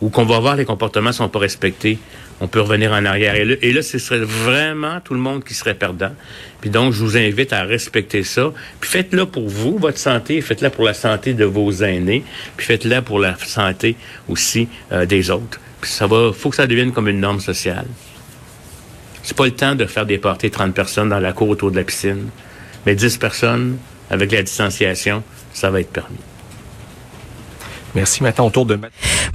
ou 0.00 0.10
qu'on 0.10 0.24
va 0.24 0.38
voir 0.38 0.56
les 0.56 0.64
comportements 0.64 1.12
sont 1.12 1.28
pas 1.28 1.38
respectés, 1.38 1.98
on 2.44 2.46
peut 2.46 2.60
revenir 2.60 2.92
en 2.92 3.06
arrière. 3.06 3.34
Et 3.36 3.72
là, 3.72 3.80
ce 3.80 3.98
serait 3.98 4.18
vraiment 4.18 5.00
tout 5.00 5.14
le 5.14 5.20
monde 5.20 5.42
qui 5.44 5.54
serait 5.54 5.72
perdant. 5.72 6.12
Puis 6.60 6.68
donc, 6.68 6.92
je 6.92 7.02
vous 7.02 7.16
invite 7.16 7.54
à 7.54 7.62
respecter 7.62 8.22
ça. 8.22 8.52
Puis 8.80 8.90
faites-le 8.90 9.24
pour 9.24 9.48
vous, 9.48 9.78
votre 9.78 9.96
santé, 9.96 10.42
faites-le 10.42 10.68
pour 10.68 10.84
la 10.84 10.92
santé 10.92 11.32
de 11.32 11.46
vos 11.46 11.72
aînés, 11.72 12.22
puis 12.58 12.66
faites-le 12.66 13.00
pour 13.00 13.18
la 13.18 13.34
santé 13.38 13.96
aussi 14.28 14.68
euh, 14.92 15.06
des 15.06 15.30
autres. 15.30 15.58
Puis 15.80 15.90
ça 15.90 16.06
va, 16.06 16.32
faut 16.34 16.50
que 16.50 16.56
ça 16.56 16.66
devienne 16.66 16.92
comme 16.92 17.08
une 17.08 17.20
norme 17.20 17.40
sociale. 17.40 17.86
C'est 19.22 19.36
pas 19.36 19.46
le 19.46 19.52
temps 19.52 19.74
de 19.74 19.86
faire 19.86 20.04
des 20.04 20.18
parties 20.18 20.50
30 20.50 20.74
personnes 20.74 21.08
dans 21.08 21.20
la 21.20 21.32
cour 21.32 21.48
autour 21.48 21.70
de 21.70 21.76
la 21.76 21.84
piscine, 21.84 22.28
mais 22.84 22.94
10 22.94 23.16
personnes 23.16 23.78
avec 24.10 24.32
la 24.32 24.42
distanciation, 24.42 25.22
ça 25.54 25.70
va 25.70 25.80
être 25.80 25.90
permis. 25.90 26.18
Merci. 27.94 28.22
Maintenant, 28.22 28.48
autour 28.48 28.66
de... 28.66 28.78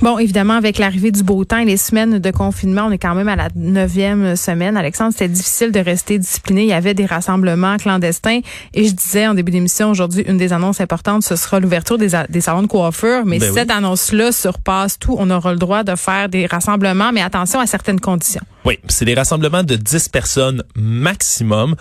Bon, 0.01 0.17
évidemment, 0.17 0.53
avec 0.53 0.77
l'arrivée 0.77 1.11
du 1.11 1.23
beau 1.23 1.43
temps 1.43 1.57
et 1.57 1.65
les 1.65 1.75
semaines 1.75 2.19
de 2.19 2.31
confinement, 2.31 2.83
on 2.87 2.91
est 2.91 2.97
quand 2.97 3.15
même 3.15 3.27
à 3.27 3.35
la 3.35 3.49
neuvième 3.55 4.37
semaine. 4.37 4.77
Alexandre, 4.77 5.11
c'était 5.11 5.27
difficile 5.27 5.73
de 5.73 5.79
rester 5.81 6.17
discipliné. 6.17 6.61
Il 6.61 6.69
y 6.69 6.73
avait 6.73 6.93
des 6.93 7.05
rassemblements 7.05 7.75
clandestins. 7.75 8.39
Et 8.73 8.85
je 8.85 8.93
disais 8.93 9.27
en 9.27 9.33
début 9.33 9.51
d'émission, 9.51 9.89
aujourd'hui, 9.89 10.23
une 10.25 10.37
des 10.37 10.53
annonces 10.53 10.79
importantes, 10.79 11.23
ce 11.23 11.35
sera 11.35 11.59
l'ouverture 11.59 11.97
des, 11.97 12.11
des 12.29 12.39
salons 12.39 12.61
de 12.61 12.67
coiffure. 12.67 13.25
Mais 13.25 13.39
ben 13.39 13.53
cette 13.53 13.71
annonce-là 13.71 14.31
surpasse 14.31 14.97
tout. 14.99 15.17
On 15.19 15.29
aura 15.29 15.51
le 15.51 15.59
droit 15.59 15.83
de 15.83 15.95
faire 15.97 16.29
des 16.29 16.45
rassemblements, 16.45 17.11
mais 17.11 17.21
attention 17.21 17.59
à 17.59 17.67
certaines 17.67 17.99
conditions. 17.99 18.41
Oui, 18.69 18.77
c'est 18.88 19.05
des 19.05 19.15
rassemblements 19.15 19.63
de 19.63 19.75
10 19.75 20.09
personnes 20.09 20.63
maximum 20.75 21.75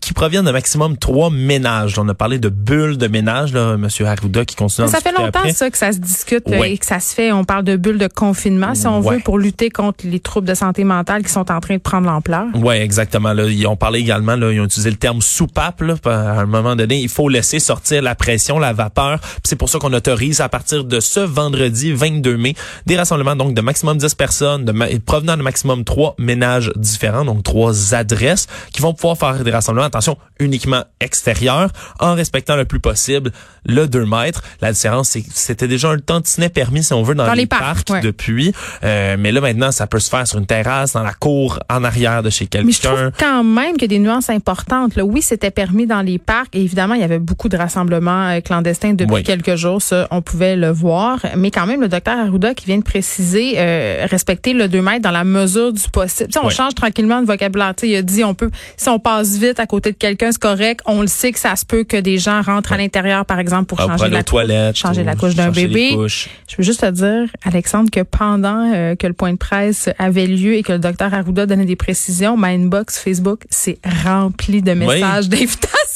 qui 0.00 0.12
proviennent 0.12 0.44
de 0.44 0.50
maximum 0.50 0.96
trois 0.96 1.30
ménages. 1.30 1.98
On 1.98 2.08
a 2.08 2.14
parlé 2.14 2.38
de 2.38 2.48
bulles 2.48 2.96
de 2.96 3.08
ménage, 3.08 3.52
là, 3.52 3.74
M. 3.74 3.88
Arruda, 4.06 4.44
qui 4.44 4.56
continue 4.56 4.88
Ça 4.88 5.00
fait 5.00 5.12
longtemps 5.12 5.48
ça 5.52 5.70
que 5.70 5.78
ça 5.78 5.92
se 5.92 5.98
discute 5.98 6.48
euh, 6.48 6.62
et 6.62 6.78
que 6.78 6.86
ça 6.86 7.00
se 7.00 7.14
fait. 7.14 7.32
On 7.32 7.44
parle 7.44 7.64
de 7.64 7.76
bulles 7.76 7.98
de 7.98 8.08
confinement, 8.08 8.74
si 8.74 8.86
on 8.86 9.00
veut, 9.00 9.18
pour 9.18 9.38
lutter 9.38 9.70
contre 9.70 10.04
les 10.06 10.20
troubles 10.20 10.46
de 10.46 10.54
santé 10.54 10.84
mentale 10.84 11.24
qui 11.24 11.32
sont 11.32 11.50
en 11.50 11.60
train 11.60 11.74
de 11.74 11.80
prendre 11.80 12.06
l'ampleur. 12.06 12.46
Oui, 12.54 12.76
exactement. 12.76 13.32
Là, 13.32 13.44
ils 13.44 13.66
ont 13.66 13.76
parlé 13.76 14.00
également, 14.00 14.36
là, 14.36 14.52
ils 14.52 14.60
ont 14.60 14.64
utilisé 14.64 14.90
le 14.90 14.96
terme 14.96 15.20
soupape. 15.20 15.80
Là, 15.80 15.94
à 16.04 16.40
un 16.40 16.46
moment 16.46 16.76
donné, 16.76 17.00
il 17.00 17.08
faut 17.08 17.28
laisser 17.28 17.58
sortir 17.58 18.02
la 18.02 18.14
pression, 18.14 18.58
la 18.58 18.72
vapeur. 18.72 19.20
C'est 19.44 19.56
pour 19.56 19.68
ça 19.68 19.78
qu'on 19.78 19.92
autorise 19.92 20.40
à 20.40 20.48
partir 20.48 20.84
de 20.84 21.00
ce 21.00 21.20
vendredi 21.20 21.92
22 21.92 22.36
mai 22.36 22.54
des 22.86 22.96
rassemblements 22.96 23.36
donc 23.36 23.54
de 23.54 23.60
maximum 23.60 23.98
10 23.98 24.14
personnes, 24.14 24.64
de 24.64 24.98
provenant 24.98 25.36
de 25.36 25.42
maximum 25.42 25.84
3 25.84 26.14
ménages 26.28 26.70
différents, 26.76 27.24
donc 27.24 27.42
trois 27.42 27.94
adresses, 27.94 28.46
qui 28.72 28.82
vont 28.82 28.92
pouvoir 28.92 29.16
faire 29.16 29.42
des 29.42 29.50
rassemblements, 29.50 29.86
attention, 29.86 30.16
uniquement 30.38 30.84
extérieurs, 31.00 31.70
en 32.00 32.14
respectant 32.14 32.54
le 32.54 32.66
plus 32.66 32.80
possible 32.80 33.32
le 33.66 33.86
2 33.86 34.04
mètres. 34.04 34.42
La 34.60 34.72
différence, 34.72 35.10
c'est 35.10 35.22
que 35.22 35.28
c'était 35.32 35.68
déjà 35.68 35.90
un 35.90 35.98
tantinet 35.98 36.48
permis, 36.48 36.82
si 36.82 36.92
on 36.92 37.02
veut, 37.02 37.14
dans, 37.14 37.32
les, 37.32 37.46
parcs, 37.46 37.90
depuis. 38.02 38.52
Euh, 38.84 39.16
mais 39.18 39.32
là, 39.32 39.40
maintenant, 39.40 39.72
ça 39.72 39.86
peut 39.86 39.98
se 39.98 40.10
faire 40.10 40.26
sur 40.26 40.38
une 40.38 40.46
terrasse, 40.46 40.92
dans 40.92 41.02
la 41.02 41.14
cour, 41.14 41.58
en 41.70 41.82
arrière 41.82 42.22
de 42.22 42.30
chez 42.30 42.46
quelqu'un. 42.46 42.66
Mais 42.66 42.72
je 42.72 42.82
trouve 42.82 43.10
quand 43.18 43.44
même 43.44 43.72
qu'il 43.72 43.82
y 43.82 43.96
a 43.96 43.98
des 43.98 43.98
nuances 43.98 44.30
importantes. 44.30 44.96
Là. 44.96 45.04
Oui, 45.04 45.22
c'était 45.22 45.50
permis 45.50 45.86
dans 45.86 46.02
les 46.02 46.18
parcs. 46.18 46.54
Et 46.54 46.62
évidemment, 46.62 46.94
il 46.94 47.00
y 47.00 47.04
avait 47.04 47.18
beaucoup 47.18 47.48
de 47.48 47.56
rassemblements 47.56 48.28
euh, 48.28 48.40
clandestins 48.40 48.92
depuis 48.92 49.22
quelques 49.22 49.56
jours. 49.56 49.80
Ça, 49.82 50.06
on 50.10 50.22
pouvait 50.22 50.56
le 50.56 50.70
voir. 50.70 51.20
Mais 51.36 51.50
quand 51.50 51.66
même, 51.66 51.80
le 51.80 51.88
docteur 51.88 52.18
Arruda 52.18 52.54
qui 52.54 52.66
vient 52.66 52.78
de 52.78 52.84
préciser 52.84 53.54
euh, 53.56 54.06
respecter 54.10 54.52
le 54.52 54.68
2 54.68 54.82
mètres 54.82 55.02
dans 55.02 55.10
la 55.10 55.24
mesure 55.24 55.72
du 55.72 55.88
possible 55.90 56.07
on 56.42 56.50
change 56.50 56.74
tranquillement 56.74 57.20
de 57.20 57.26
vocabulaire. 57.26 57.74
il 57.82 57.94
a 57.96 58.02
dit 58.02 58.24
on 58.24 58.34
peut, 58.34 58.50
si 58.76 58.88
on 58.88 58.98
passe 58.98 59.36
vite 59.36 59.60
à 59.60 59.66
côté 59.66 59.92
de 59.92 59.96
quelqu'un, 59.96 60.32
c'est 60.32 60.40
correct. 60.40 60.80
On 60.86 61.00
le 61.00 61.06
sait 61.06 61.32
que 61.32 61.38
ça 61.38 61.56
se 61.56 61.64
peut 61.64 61.84
que 61.84 61.96
des 61.96 62.18
gens 62.18 62.42
rentrent 62.42 62.72
à 62.72 62.76
l'intérieur, 62.76 63.24
par 63.24 63.38
exemple, 63.38 63.66
pour 63.66 63.80
ah, 63.80 63.86
changer 63.86 64.10
la 64.10 64.22
toilette, 64.22 64.76
changer 64.76 65.04
la 65.04 65.14
couche 65.14 65.34
d'un 65.34 65.50
bébé. 65.50 65.96
Je 66.08 66.56
veux 66.56 66.64
juste 66.64 66.80
te 66.80 66.90
dire, 66.90 67.28
Alexandre, 67.44 67.90
que 67.90 68.00
pendant 68.00 68.72
euh, 68.72 68.94
que 68.94 69.06
le 69.06 69.12
point 69.12 69.32
de 69.32 69.38
presse 69.38 69.88
avait 69.98 70.26
lieu 70.26 70.54
et 70.54 70.62
que 70.62 70.72
le 70.72 70.78
docteur 70.78 71.12
Arruda 71.12 71.46
donnait 71.46 71.64
des 71.64 71.76
précisions, 71.76 72.36
ma 72.36 72.48
inbox 72.48 72.98
Facebook 72.98 73.42
s'est 73.50 73.78
rempli 74.04 74.62
de 74.62 74.72
messages 74.72 75.28
d'invitation 75.28 75.87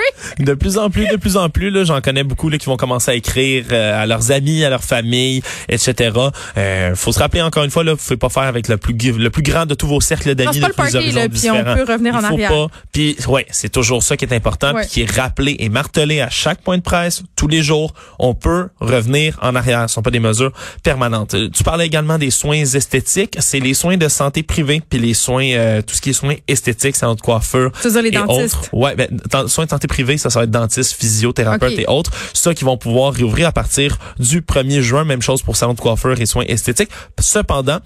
De 0.38 0.54
plus 0.54 0.78
en 0.78 0.90
plus, 0.90 1.06
de 1.06 1.16
plus 1.16 1.36
en 1.36 1.48
plus, 1.48 1.70
là, 1.70 1.84
j'en 1.84 2.00
connais 2.00 2.24
beaucoup 2.24 2.48
là, 2.48 2.58
qui 2.58 2.66
vont 2.66 2.76
commencer 2.76 3.10
à 3.10 3.14
écrire 3.14 3.64
euh, 3.72 4.02
à 4.02 4.06
leurs 4.06 4.32
amis, 4.32 4.64
à 4.64 4.70
leur 4.70 4.84
famille, 4.84 5.42
etc. 5.68 6.10
Euh, 6.56 6.94
faut 6.94 7.12
se 7.12 7.18
rappeler 7.18 7.42
encore 7.42 7.64
une 7.64 7.70
fois, 7.70 7.84
là, 7.84 7.92
vous 7.92 7.98
pouvez 8.02 8.16
pas 8.16 8.28
faire 8.28 8.44
avec 8.44 8.68
le 8.68 8.76
plus 8.76 8.94
le 9.12 9.30
plus 9.30 9.42
grand 9.42 9.66
de 9.66 9.74
tous 9.74 9.86
vos 9.86 10.00
cercles 10.00 10.34
d'amis, 10.34 10.60
le 10.60 10.68
plus 10.68 10.92
là, 11.14 11.28
puis 11.28 11.50
on 11.50 11.62
peut 11.62 11.92
revenir 11.92 12.14
en 12.14 12.24
arrière. 12.24 12.50
Pas, 12.50 12.66
puis 12.92 13.16
ouais, 13.28 13.46
c'est 13.50 13.70
toujours 13.70 14.02
ça 14.02 14.16
qui 14.16 14.24
est 14.24 14.34
important, 14.34 14.74
puis 14.74 14.86
qui 14.86 15.02
est 15.02 15.10
rappelé 15.10 15.56
et 15.58 15.68
martelé 15.68 16.20
à 16.20 16.30
chaque 16.30 16.60
point 16.62 16.76
de 16.76 16.82
presse, 16.82 17.22
tous 17.36 17.48
les 17.48 17.62
jours. 17.62 17.94
On 18.18 18.34
peut 18.34 18.68
revenir 18.80 19.38
en 19.42 19.54
arrière. 19.54 19.88
Ce 19.88 19.94
sont 19.94 20.02
pas 20.02 20.10
des 20.10 20.20
mesures 20.20 20.52
permanentes. 20.82 21.34
Euh, 21.34 21.48
tu 21.48 21.62
parlais 21.64 21.86
également 21.86 22.18
des 22.18 22.30
soins 22.30 22.62
esthétiques. 22.62 23.36
C'est 23.38 23.60
les 23.60 23.74
soins 23.74 23.96
de 23.96 24.08
santé 24.08 24.42
privée, 24.42 24.82
puis 24.88 24.98
les 24.98 25.14
soins, 25.14 25.46
euh, 25.52 25.82
tout 25.82 25.94
ce 25.94 26.00
qui 26.00 26.10
est 26.10 26.14
soins 26.14 26.34
esthétiques, 26.48 26.96
salon 26.96 27.14
de 27.14 27.20
coiffure. 27.20 27.70
C'est 27.80 27.90
ça, 27.90 28.02
les 28.02 28.10
dentistes. 28.10 28.56
Autres. 28.56 28.68
Ouais, 28.74 28.94
ben, 28.94 29.08
soins 29.48 29.64
de 29.64 29.70
santé 29.70 29.85
privée, 29.86 30.18
ça, 30.18 30.30
ça 30.30 30.40
va 30.40 30.44
être 30.44 30.50
dentiste, 30.50 30.92
physiothérapeute 30.92 31.78
et 31.78 31.86
autres. 31.86 32.10
Ça 32.32 32.54
qui 32.54 32.64
vont 32.64 32.76
pouvoir 32.76 33.12
réouvrir 33.12 33.48
à 33.48 33.52
partir 33.52 33.98
du 34.18 34.40
1er 34.40 34.80
juin. 34.80 35.04
Même 35.04 35.22
chose 35.22 35.42
pour 35.42 35.56
salon 35.56 35.74
de 35.74 35.80
coiffure 35.80 36.20
et 36.20 36.26
soins 36.26 36.44
esthétiques. 36.46 36.90
Cependant, 37.18 37.78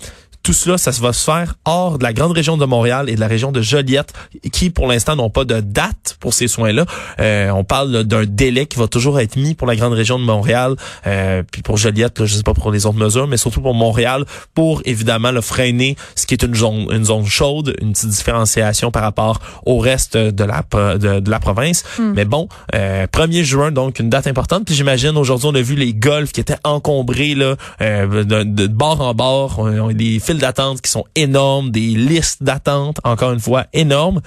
tout 0.43 0.53
cela, 0.53 0.79
ça 0.79 0.91
va 0.91 1.13
se 1.13 1.25
faire 1.25 1.55
hors 1.65 1.99
de 1.99 2.03
la 2.03 2.13
grande 2.13 2.33
région 2.33 2.57
de 2.57 2.65
Montréal 2.65 3.09
et 3.09 3.15
de 3.15 3.21
la 3.21 3.27
région 3.27 3.53
de 3.53 3.61
Joliette, 3.61 4.13
qui 4.53 4.71
pour 4.71 4.87
l'instant 4.87 5.17
n'ont 5.17 5.31
pas 5.31 5.45
de 5.45 5.61
date 5.61 6.17
pour 6.21 6.35
ces 6.35 6.49
soins-là. 6.49 6.87
Euh, 7.21 7.51
on 7.51 7.65
parle 7.65 8.05
d'un 8.05 8.25
délai 8.25 8.67
qui 8.67 8.79
va 8.79 8.89
toujours 8.89 9.21
être 9.21 9.37
mis 9.37 9.55
pour 9.55 9.67
la 9.67 9.77
grande 9.77 9.93
région 9.93 10.19
de 10.19 10.25
Montréal, 10.25 10.77
euh, 11.07 11.43
puis 11.51 11.63
pour 11.63 11.77
Joliette, 11.77 12.19
là, 12.19 12.27
je 12.27 12.35
sais 12.35 12.43
pas 12.43 12.55
pour 12.55 12.71
les 12.71 12.87
autres 12.87 12.99
mesures, 12.99 13.27
mais 13.27 13.37
surtout 13.37 13.61
pour 13.61 13.75
Montréal, 13.75 14.25
pour 14.55 14.83
évidemment 14.85 15.31
le 15.31 15.41
freiner, 15.41 15.97
ce 16.15 16.27
qui 16.27 16.35
est 16.35 16.43
une 16.43 16.55
zone, 16.55 16.87
une 16.91 17.05
zone 17.05 17.27
chaude, 17.27 17.77
une 17.81 17.93
petite 17.93 18.09
différenciation 18.09 18.91
par 18.91 19.03
rapport 19.03 19.41
au 19.67 19.79
reste 19.79 20.17
de 20.17 20.45
la 20.45 20.65
de, 20.99 21.31
la 21.31 21.39
province. 21.39 21.85
Hmm. 21.99 22.13
Mais 22.15 22.25
bon, 22.25 22.49
euh, 22.75 23.07
1er 23.07 23.45
juin, 23.45 23.73
donc 23.73 23.99
une 23.99 24.09
date 24.09 24.27
importante. 24.27 24.65
Puis 24.65 24.75
j'imagine 24.75 25.17
aujourd'hui 25.17 25.49
on 25.49 25.55
a 25.55 25.61
vu 25.63 25.75
les 25.75 25.95
golfs 25.95 26.33
qui 26.33 26.41
étaient 26.41 26.59
encombrés 26.65 27.35
là, 27.35 27.57
euh, 27.81 28.25
de, 28.25 28.43
de, 28.43 28.67
bord 28.67 29.01
en 29.01 29.15
bord, 29.15 29.69
les 29.91 30.19
d'attente 30.39 30.81
qui 30.81 30.91
sont 30.91 31.05
énormes, 31.15 31.71
des 31.71 31.81
listes 31.81 32.43
d'attente, 32.43 32.99
encore 33.05 33.33
une 33.33 33.41
fois, 33.41 33.67
énormes 33.73 34.21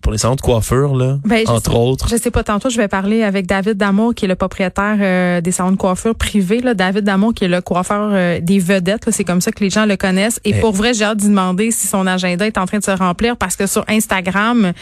pour 0.00 0.12
les 0.12 0.18
salons 0.18 0.36
de 0.36 0.40
coiffure, 0.40 0.94
là, 0.94 1.18
ben, 1.24 1.44
entre 1.48 1.74
autres. 1.76 2.08
Je 2.08 2.16
sais 2.16 2.30
pas, 2.30 2.44
tantôt, 2.44 2.68
je 2.68 2.76
vais 2.76 2.88
parler 2.88 3.22
avec 3.22 3.46
David 3.46 3.78
Damour, 3.78 4.14
qui 4.14 4.26
est 4.26 4.28
le 4.28 4.34
propriétaire 4.34 4.96
euh, 5.00 5.40
des 5.40 5.50
salons 5.50 5.72
de 5.72 5.76
coiffure 5.76 6.14
privés. 6.14 6.60
Là. 6.60 6.74
David 6.74 7.04
Damour, 7.04 7.32
qui 7.32 7.46
est 7.46 7.48
le 7.48 7.62
coiffeur 7.62 8.10
euh, 8.12 8.40
des 8.40 8.58
vedettes. 8.58 9.10
C'est 9.10 9.24
comme 9.24 9.40
ça 9.40 9.50
que 9.50 9.64
les 9.64 9.70
gens 9.70 9.86
le 9.86 9.96
connaissent. 9.96 10.40
Et, 10.44 10.50
eh. 10.50 10.60
pour 10.60 10.72
vrai, 10.72 10.92
j'ai 10.92 11.04
hâte 11.04 11.18
de 11.18 11.28
demander 11.28 11.70
si 11.70 11.86
son 11.86 12.06
agenda 12.06 12.46
est 12.46 12.58
en 12.58 12.66
train 12.66 12.78
de 12.78 12.84
se 12.84 12.90
remplir 12.90 13.36
parce 13.36 13.56
que 13.56 13.66
sur 13.66 13.84
Instagram, 13.88 14.72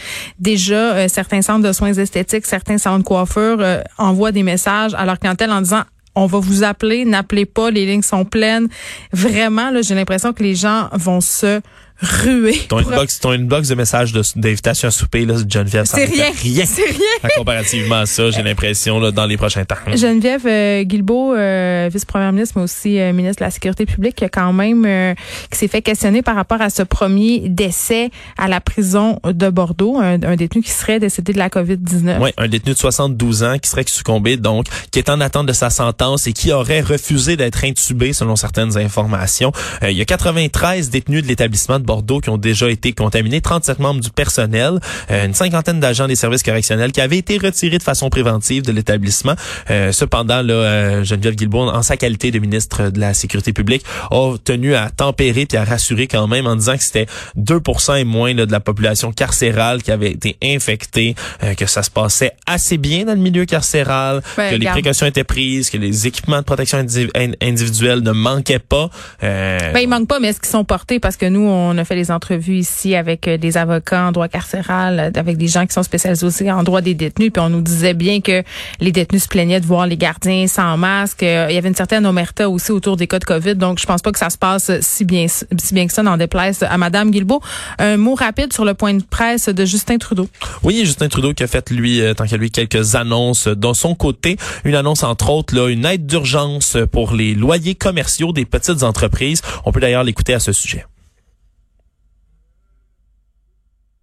déjà, 0.40 0.94
euh, 0.94 1.09
certains 1.09 1.42
centres 1.42 1.66
de 1.66 1.73
soins 1.73 1.92
esthétiques, 1.92 2.47
certains 2.47 2.78
salons 2.78 2.99
de 2.99 3.04
coiffure 3.04 3.64
envoient 3.99 4.32
des 4.32 4.42
messages 4.42 4.94
à 4.94 5.04
leur 5.04 5.18
clientèle 5.18 5.52
en 5.52 5.61
disant 5.61 5.82
on 6.14 6.26
va 6.26 6.38
vous 6.38 6.62
appeler, 6.64 7.04
n'appelez 7.04 7.47
pas, 7.47 7.71
les 7.71 7.87
lignes 7.87 8.02
sont 8.02 8.25
pleines. 8.25 8.69
Vraiment, 9.12 9.71
là, 9.71 9.83
j'ai 9.83 9.95
l'impression 9.95 10.33
que 10.33 10.42
les 10.42 10.54
gens 10.54 10.88
vont 10.92 11.21
se 11.21 11.61
rué. 12.02 12.59
Ton 12.68 12.78
inbox, 12.78 13.21
ton 13.21 13.30
inbox 13.30 13.68
de 13.68 13.75
messages 13.75 14.12
d'invitation 14.12 14.88
à 14.88 14.90
souper, 14.90 15.25
là, 15.25 15.35
Geneviève, 15.49 15.85
c'est 15.87 16.04
rien. 16.04 16.30
rien. 16.42 16.64
C'est 16.66 16.82
rien. 16.82 17.30
comparativement 17.37 18.00
à 18.00 18.06
ça, 18.06 18.30
j'ai 18.30 18.42
l'impression, 18.42 18.99
là, 18.99 19.11
dans 19.11 19.26
les 19.26 19.37
prochains 19.37 19.64
temps. 19.64 19.76
Geneviève 19.94 20.47
euh, 20.47 20.82
Guilbeault, 20.82 21.35
euh, 21.35 21.88
vice-première 21.92 22.32
ministre, 22.32 22.54
mais 22.56 22.64
aussi 22.64 22.99
euh, 22.99 23.12
ministre 23.12 23.40
de 23.40 23.44
la 23.44 23.50
Sécurité 23.50 23.87
publique, 23.87 24.16
qui 24.16 24.25
a 24.25 24.28
quand 24.28 24.52
même, 24.52 24.85
euh, 24.85 25.14
qui 25.50 25.59
s'est 25.59 25.68
fait 25.68 25.82
questionner 25.82 26.23
par 26.23 26.35
rapport 26.35 26.61
à 26.61 26.71
ce 26.71 26.82
premier 26.82 27.49
décès 27.49 28.11
à 28.37 28.49
la 28.49 28.61
prison 28.61 29.21
de 29.25 29.49
Bordeaux, 29.49 29.99
un, 29.99 30.23
un 30.23 30.37
détenu 30.37 30.62
qui 30.62 30.71
serait 30.71 30.99
décédé 30.99 31.32
de 31.32 31.38
la 31.38 31.49
COVID-19. 31.49 32.18
Oui, 32.21 32.30
un 32.37 32.49
détenu 32.49 32.73
de 32.73 32.78
72 32.78 33.42
ans 33.44 33.59
qui 33.59 33.71
serait 33.71 33.85
succombé, 33.87 34.37
donc, 34.37 34.66
qui 34.90 34.99
est 34.99 35.09
en 35.09 35.21
attente 35.21 35.47
de 35.47 35.52
sa 35.52 35.71
sentence 35.71 36.26
et 36.26 36.32
qui 36.32 36.52
aurait 36.52 36.80
refusé 36.80 37.37
d'être 37.37 37.64
intubé, 37.64 38.12
selon 38.12 38.37
certaines 38.37 38.76
informations. 38.76 39.52
Euh, 39.82 39.90
il 39.90 39.97
y 39.97 40.02
a 40.02 40.04
93 40.04 40.90
détenus 40.90 41.23
de 41.23 41.28
l'établissement 41.28 41.78
de 41.78 41.85
Bordeaux 41.85 41.91
qui 42.00 42.30
ont 42.30 42.38
déjà 42.38 42.70
été 42.70 42.92
contaminés, 42.92 43.40
37 43.40 43.78
membres 43.78 44.00
du 44.00 44.11
personnel, 44.11 44.78
euh, 45.11 45.26
une 45.26 45.34
cinquantaine 45.34 45.80
d'agents 45.80 46.06
des 46.08 46.16
services 46.16 46.42
correctionnels 46.42 46.92
qui 46.92 47.00
avaient 47.00 47.18
été 47.18 47.38
retirés 47.38 47.78
de 47.78 47.82
façon 47.82 48.08
préventive 48.11 48.62
de 48.62 48.72
l'établissement. 48.72 49.34
Euh, 49.70 49.92
cependant, 49.92 50.42
là, 50.42 50.54
euh, 50.54 51.04
Geneviève 51.04 51.34
Guilbault, 51.34 51.68
en 51.68 51.82
sa 51.82 51.96
qualité 51.96 52.30
de 52.30 52.38
ministre 52.38 52.90
de 52.90 53.00
la 53.00 53.14
Sécurité 53.14 53.52
publique, 53.52 53.84
a 54.11 54.37
tenu 54.42 54.75
à 54.75 54.90
tempérer 54.90 55.46
et 55.52 55.56
à 55.56 55.64
rassurer 55.64 56.06
quand 56.06 56.26
même 56.28 56.46
en 56.46 56.56
disant 56.56 56.76
que 56.76 56.82
c'était 56.82 57.06
2 57.37 57.61
et 57.99 58.04
moins 58.04 58.32
là, 58.34 58.46
de 58.46 58.52
la 58.52 58.61
population 58.61 59.12
carcérale 59.12 59.82
qui 59.82 59.90
avait 59.90 60.11
été 60.12 60.37
infectée, 60.42 61.14
que 61.56 61.66
ça 61.66 61.82
se 61.82 61.90
passait 61.90 62.32
assez 62.46 62.78
bien 62.78 63.04
dans 63.04 63.14
le 63.14 63.18
milieu 63.20 63.44
carcéral, 63.44 64.22
Ben, 64.37 64.50
que 64.50 64.56
les 64.56 64.66
précautions 64.66 65.06
étaient 65.06 65.25
prises, 65.25 65.70
que 65.70 65.76
les 65.78 66.06
équipements 66.06 66.38
de 66.38 66.44
protection 66.44 66.78
indiv- 66.78 67.11
in- 67.16 67.32
individuelle 67.46 68.00
ne 68.00 68.12
manquaient 68.12 68.58
pas. 68.58 68.90
Euh, 69.22 69.58
Ben, 69.72 69.80
il 69.80 69.88
manque 69.88 70.08
pas, 70.08 70.20
mais 70.20 70.28
est-ce 70.28 70.40
qu'ils 70.40 70.50
sont 70.50 70.64
portés? 70.64 71.00
Parce 71.00 71.16
que 71.16 71.26
nous, 71.26 71.40
on 71.46 71.72
a 71.79 71.85
fait 71.85 71.95
les 71.95 72.11
entrevues 72.11 72.57
ici 72.57 72.95
avec 72.95 73.29
euh, 73.29 73.37
des 73.37 73.57
avocats 73.57 74.07
en 74.07 74.12
droit 74.12 74.29
carcéral, 74.29 74.99
euh, 74.99 75.21
avec 75.21 75.37
des 75.37 75.49
gens 75.49 75.67
qui 75.67 75.73
sont 75.73 75.83
spécialisés 75.83 76.26
aussi 76.26 76.50
en 76.50 76.62
droit 76.62 76.81
des 76.81 76.95
détenus, 76.95 77.33
puis 77.33 77.43
on 77.43 77.49
nous 77.49 77.61
disait 77.61 77.95
bien 77.95 78.21
que 78.21 78.43
les 78.81 78.93
détenus 78.93 79.25
se 79.25 79.29
plaignaient 79.29 79.61
de 79.61 79.67
voir 79.67 79.87
les 79.87 79.97
gardiens 79.97 80.47
sans 80.47 80.76
masque. 80.76 81.23
Euh, 81.23 81.47
Il 81.50 81.55
y 81.55 81.59
avait 81.59 81.69
une 81.69 81.75
certaine 81.75 82.07
omerta 82.07 82.49
aussi 82.49 82.73
autour 82.73 82.97
des 82.97 83.07
cas 83.07 83.19
de 83.19 83.25
COVID, 83.25 83.57
donc 83.57 83.79
je 83.79 83.87
pense 83.87 84.02
pas 84.02 84.12
que 84.12 84.19
ça 84.19 84.31
se 84.31 84.38
passe 84.38 84.71
si 84.81 85.05
bien, 85.05 85.26
si 85.29 85.75
bien 85.75 85.87
que 85.87 85.93
ça, 85.93 86.02
n'en 86.02 86.17
déplaise 86.17 86.62
à 86.62 86.79
Madame 86.79 87.11
Guilbeault. 87.11 87.41
Un 87.79 87.97
mot 87.97 88.14
rapide 88.14 88.52
sur 88.52 88.64
le 88.64 88.75
point 88.75 88.95
de 88.95 89.02
presse 89.02 89.49
de 89.49 89.64
Justin 89.64 89.99
Trudeau. 89.99 90.29
Oui, 90.62 90.83
Justin 90.85 91.09
Trudeau 91.09 91.33
qui 91.35 91.43
a 91.43 91.47
fait 91.47 91.71
lui, 91.71 92.02
tant 92.17 92.26
qu'à 92.26 92.37
lui, 92.37 92.50
quelques 92.50 92.95
annonces 92.95 93.49
de 93.49 93.73
son 93.73 93.95
côté. 93.95 94.37
Une 94.64 94.75
annonce 94.75 95.02
entre 95.02 95.31
autres, 95.31 95.55
là, 95.55 95.69
une 95.69 95.85
aide 95.85 96.07
d'urgence 96.07 96.76
pour 96.91 97.14
les 97.14 97.35
loyers 97.35 97.75
commerciaux 97.75 98.33
des 98.33 98.45
petites 98.45 98.83
entreprises. 98.83 99.43
On 99.64 99.73
peut 99.73 99.81
d'ailleurs 99.81 100.05
l'écouter 100.05 100.35
à 100.35 100.41
ce 100.41 100.52
sujet. 100.52 100.85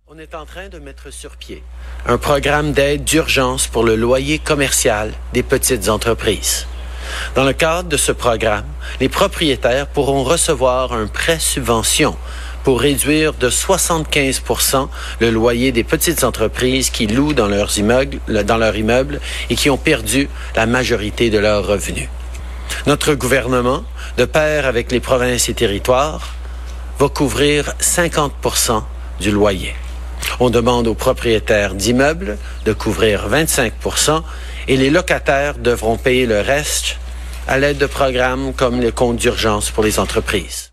On 0.08 0.09
est 0.20 0.36
en 0.36 0.46
train 0.46 0.68
de 0.68 0.80
mettre 0.80 1.14
sur 1.14 1.38
pied 1.38 1.64
un 2.06 2.18
programme 2.18 2.74
d'aide 2.74 3.06
d'urgence 3.06 3.68
pour 3.68 3.86
le 3.86 3.96
loyer 3.96 4.38
commercial 4.38 5.14
des 5.32 5.44
petites 5.44 5.88
entreprises. 5.88 6.68
Dans 7.36 7.46
le 7.46 7.54
cadre 7.54 7.88
de 7.88 7.96
ce 7.96 8.12
programme, 8.12 8.66
les 9.00 9.08
propriétaires 9.08 9.88
pourront 9.88 10.24
recevoir 10.24 10.92
un 10.92 11.08
prêt 11.08 11.40
subvention 11.40 12.18
pour 12.66 12.82
réduire 12.82 13.34
de 13.34 13.50
75 13.50 14.44
le 15.22 15.30
loyer 15.30 15.72
des 15.72 15.86
petites 15.86 16.26
entreprises 16.26 16.90
qui 16.90 17.08
louent 17.08 17.34
dans 17.34 17.48
leurs 17.48 17.78
immeubles, 17.78 19.22
et 19.50 19.56
qui 19.56 19.70
ont 19.70 19.78
perdu 19.78 20.28
la 20.56 20.66
majorité 20.66 21.30
de 21.30 21.38
leurs 21.38 21.66
revenus. 21.66 22.10
Notre 22.88 23.14
gouvernement, 23.14 23.84
de 24.18 24.26
pair 24.26 24.66
avec 24.66 24.92
les 24.92 25.00
provinces 25.00 25.48
et 25.48 25.54
territoires, 25.54 26.34
va 27.00 27.08
couvrir 27.08 27.74
50% 27.80 28.84
du 29.22 29.32
loyer. 29.32 29.76
On 30.40 30.50
demande 30.50 30.88
aux 30.88 30.96
propriétaires 30.96 31.74
d'immeubles 31.74 32.38
de 32.66 32.74
couvrir 32.74 33.30
25% 33.30 34.22
et 34.68 34.78
les 34.78 34.90
locataires 34.90 35.58
devront 35.58 35.98
payer 35.98 36.26
le 36.26 36.42
reste 36.42 36.98
à 37.48 37.58
l'aide 37.58 37.78
de 37.78 37.86
programmes 37.86 38.54
comme 38.54 38.82
le 38.82 38.92
compte 38.92 39.18
d'urgence 39.18 39.72
pour 39.72 39.84
les 39.84 40.00
entreprises. 40.00 40.69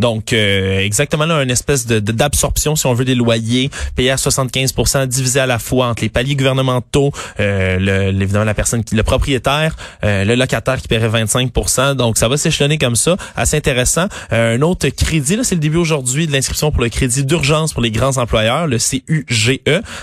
Donc, 0.00 0.32
euh, 0.32 0.80
exactement 0.80 1.26
là, 1.26 1.42
une 1.42 1.50
espèce 1.50 1.86
de 1.86 2.00
d'absorption, 2.00 2.76
si 2.76 2.86
on 2.86 2.94
veut, 2.94 3.04
des 3.04 3.14
loyers 3.14 3.70
payés 3.96 4.10
à 4.10 4.16
75% 4.16 5.06
divisé 5.06 5.40
à 5.40 5.46
la 5.46 5.58
fois 5.58 5.88
entre 5.88 6.02
les 6.02 6.08
paliers 6.08 6.36
gouvernementaux, 6.36 7.12
euh, 7.40 7.78
le, 7.78 8.22
évidemment 8.22 8.44
la 8.44 8.54
personne 8.54 8.84
qui, 8.84 8.94
le 8.94 9.02
propriétaire, 9.02 9.76
euh, 10.04 10.24
le 10.24 10.34
locataire 10.34 10.80
qui 10.80 10.88
paierait 10.88 11.08
25% 11.24 11.94
Donc, 11.94 12.18
ça 12.18 12.28
va 12.28 12.36
s'échelonner 12.36 12.78
comme 12.78 12.96
ça, 12.96 13.16
assez 13.36 13.56
intéressant. 13.56 14.06
Euh, 14.32 14.56
un 14.56 14.62
autre 14.62 14.88
crédit, 14.88 15.36
là, 15.36 15.44
c'est 15.44 15.54
le 15.54 15.60
début 15.60 15.78
aujourd'hui 15.78 16.26
de 16.26 16.32
l'inscription 16.32 16.70
pour 16.70 16.82
le 16.82 16.88
crédit 16.88 17.24
d'urgence 17.24 17.72
pour 17.72 17.82
les 17.82 17.90
grands 17.90 18.16
employeurs, 18.18 18.66
le 18.66 18.78
CUGE. 18.78 19.60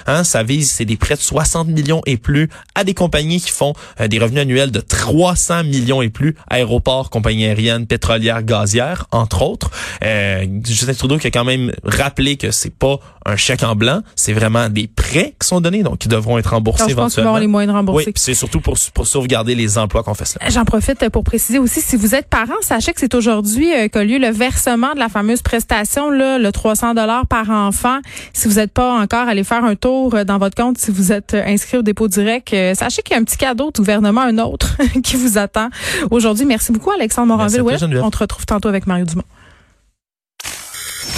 Hein, 0.07 0.23
ça 0.23 0.43
vise, 0.43 0.71
c'est 0.71 0.85
des 0.85 0.97
prêts 0.97 1.15
de 1.15 1.19
60 1.19 1.67
millions 1.67 2.01
et 2.05 2.17
plus 2.17 2.49
à 2.75 2.83
des 2.83 2.93
compagnies 2.93 3.41
qui 3.41 3.51
font 3.51 3.73
euh, 3.99 4.07
des 4.07 4.19
revenus 4.19 4.41
annuels 4.41 4.71
de 4.71 4.79
300 4.79 5.63
millions 5.63 6.01
et 6.01 6.09
plus, 6.09 6.35
aéroports, 6.49 7.09
compagnies 7.09 7.45
aériennes, 7.45 7.87
pétrolières, 7.87 8.43
gazières, 8.43 9.05
entre 9.11 9.41
autres. 9.41 9.71
Euh, 10.03 10.45
Justin 10.65 10.93
Trudeau 10.93 11.17
qui 11.17 11.27
a 11.27 11.31
quand 11.31 11.45
même 11.45 11.71
rappelé 11.83 12.37
que 12.37 12.51
c'est 12.51 12.73
pas 12.73 12.99
un 13.25 13.35
chèque 13.35 13.63
en 13.63 13.75
blanc, 13.75 14.01
c'est 14.15 14.33
vraiment 14.33 14.69
des 14.69 14.87
prêts 14.87 15.35
qui 15.39 15.47
sont 15.47 15.61
donnés, 15.61 15.83
donc 15.83 15.99
qui 15.99 16.07
devront 16.07 16.37
être 16.37 16.51
remboursés 16.51 16.83
Alors, 16.83 16.89
je 16.89 16.95
pense 16.95 17.01
éventuellement. 17.13 17.29
avoir 17.29 17.41
les 17.41 17.47
moyens 17.47 17.73
de 17.73 17.77
rembourser. 17.77 18.05
Oui, 18.07 18.11
puis 18.13 18.21
c'est 18.21 18.33
surtout 18.33 18.59
pour, 18.59 18.77
pour 18.93 19.07
sauvegarder 19.07 19.55
les 19.55 19.77
emplois 19.77 20.03
qu'on 20.03 20.13
fait 20.13 20.25
cela. 20.25 20.49
J'en 20.49 20.65
profite 20.65 21.07
pour 21.09 21.23
préciser 21.23 21.59
aussi, 21.59 21.81
si 21.81 21.95
vous 21.95 22.15
êtes 22.15 22.27
parent, 22.27 22.53
sachez 22.61 22.93
que 22.93 22.99
c'est 22.99 23.13
aujourd'hui 23.13 23.73
euh, 23.73 23.87
qu'a 23.87 24.03
lieu 24.03 24.17
le 24.17 24.31
versement 24.31 24.93
de 24.93 24.99
la 24.99 25.09
fameuse 25.09 25.41
prestation, 25.41 26.09
là, 26.09 26.37
le 26.37 26.51
300 26.51 26.93
dollars 26.93 27.27
par 27.27 27.49
enfant. 27.49 27.99
Si 28.33 28.47
vous 28.47 28.55
n'êtes 28.55 28.71
pas 28.71 28.93
encore 28.99 29.27
allé 29.27 29.43
faire 29.43 29.63
un 29.63 29.75
tour 29.75 30.15
euh, 30.15 30.23
dans 30.23 30.37
votre 30.37 30.55
compte, 30.55 30.77
si 30.77 30.91
vous 30.91 31.11
êtes 31.11 31.33
euh, 31.33 31.43
inscrit 31.45 31.77
au 31.77 31.81
dépôt 31.81 32.07
direct, 32.07 32.55
sachez 32.75 33.01
qu'il 33.01 33.13
y 33.13 33.17
a 33.17 33.21
un 33.21 33.23
petit 33.23 33.37
cadeau 33.37 33.71
du 33.71 33.81
gouvernement, 33.81 34.21
un 34.21 34.37
autre, 34.39 34.77
qui 35.03 35.15
vous 35.15 35.37
attend 35.37 35.69
aujourd'hui. 36.11 36.45
Merci 36.45 36.71
beaucoup, 36.71 36.91
Alexandre 36.91 37.27
Moranville. 37.27 37.63
On 38.01 38.11
te 38.11 38.17
retrouve 38.17 38.45
tantôt 38.45 38.69
avec 38.69 38.87
Mario 38.87 39.05
Dumont. 39.05 39.23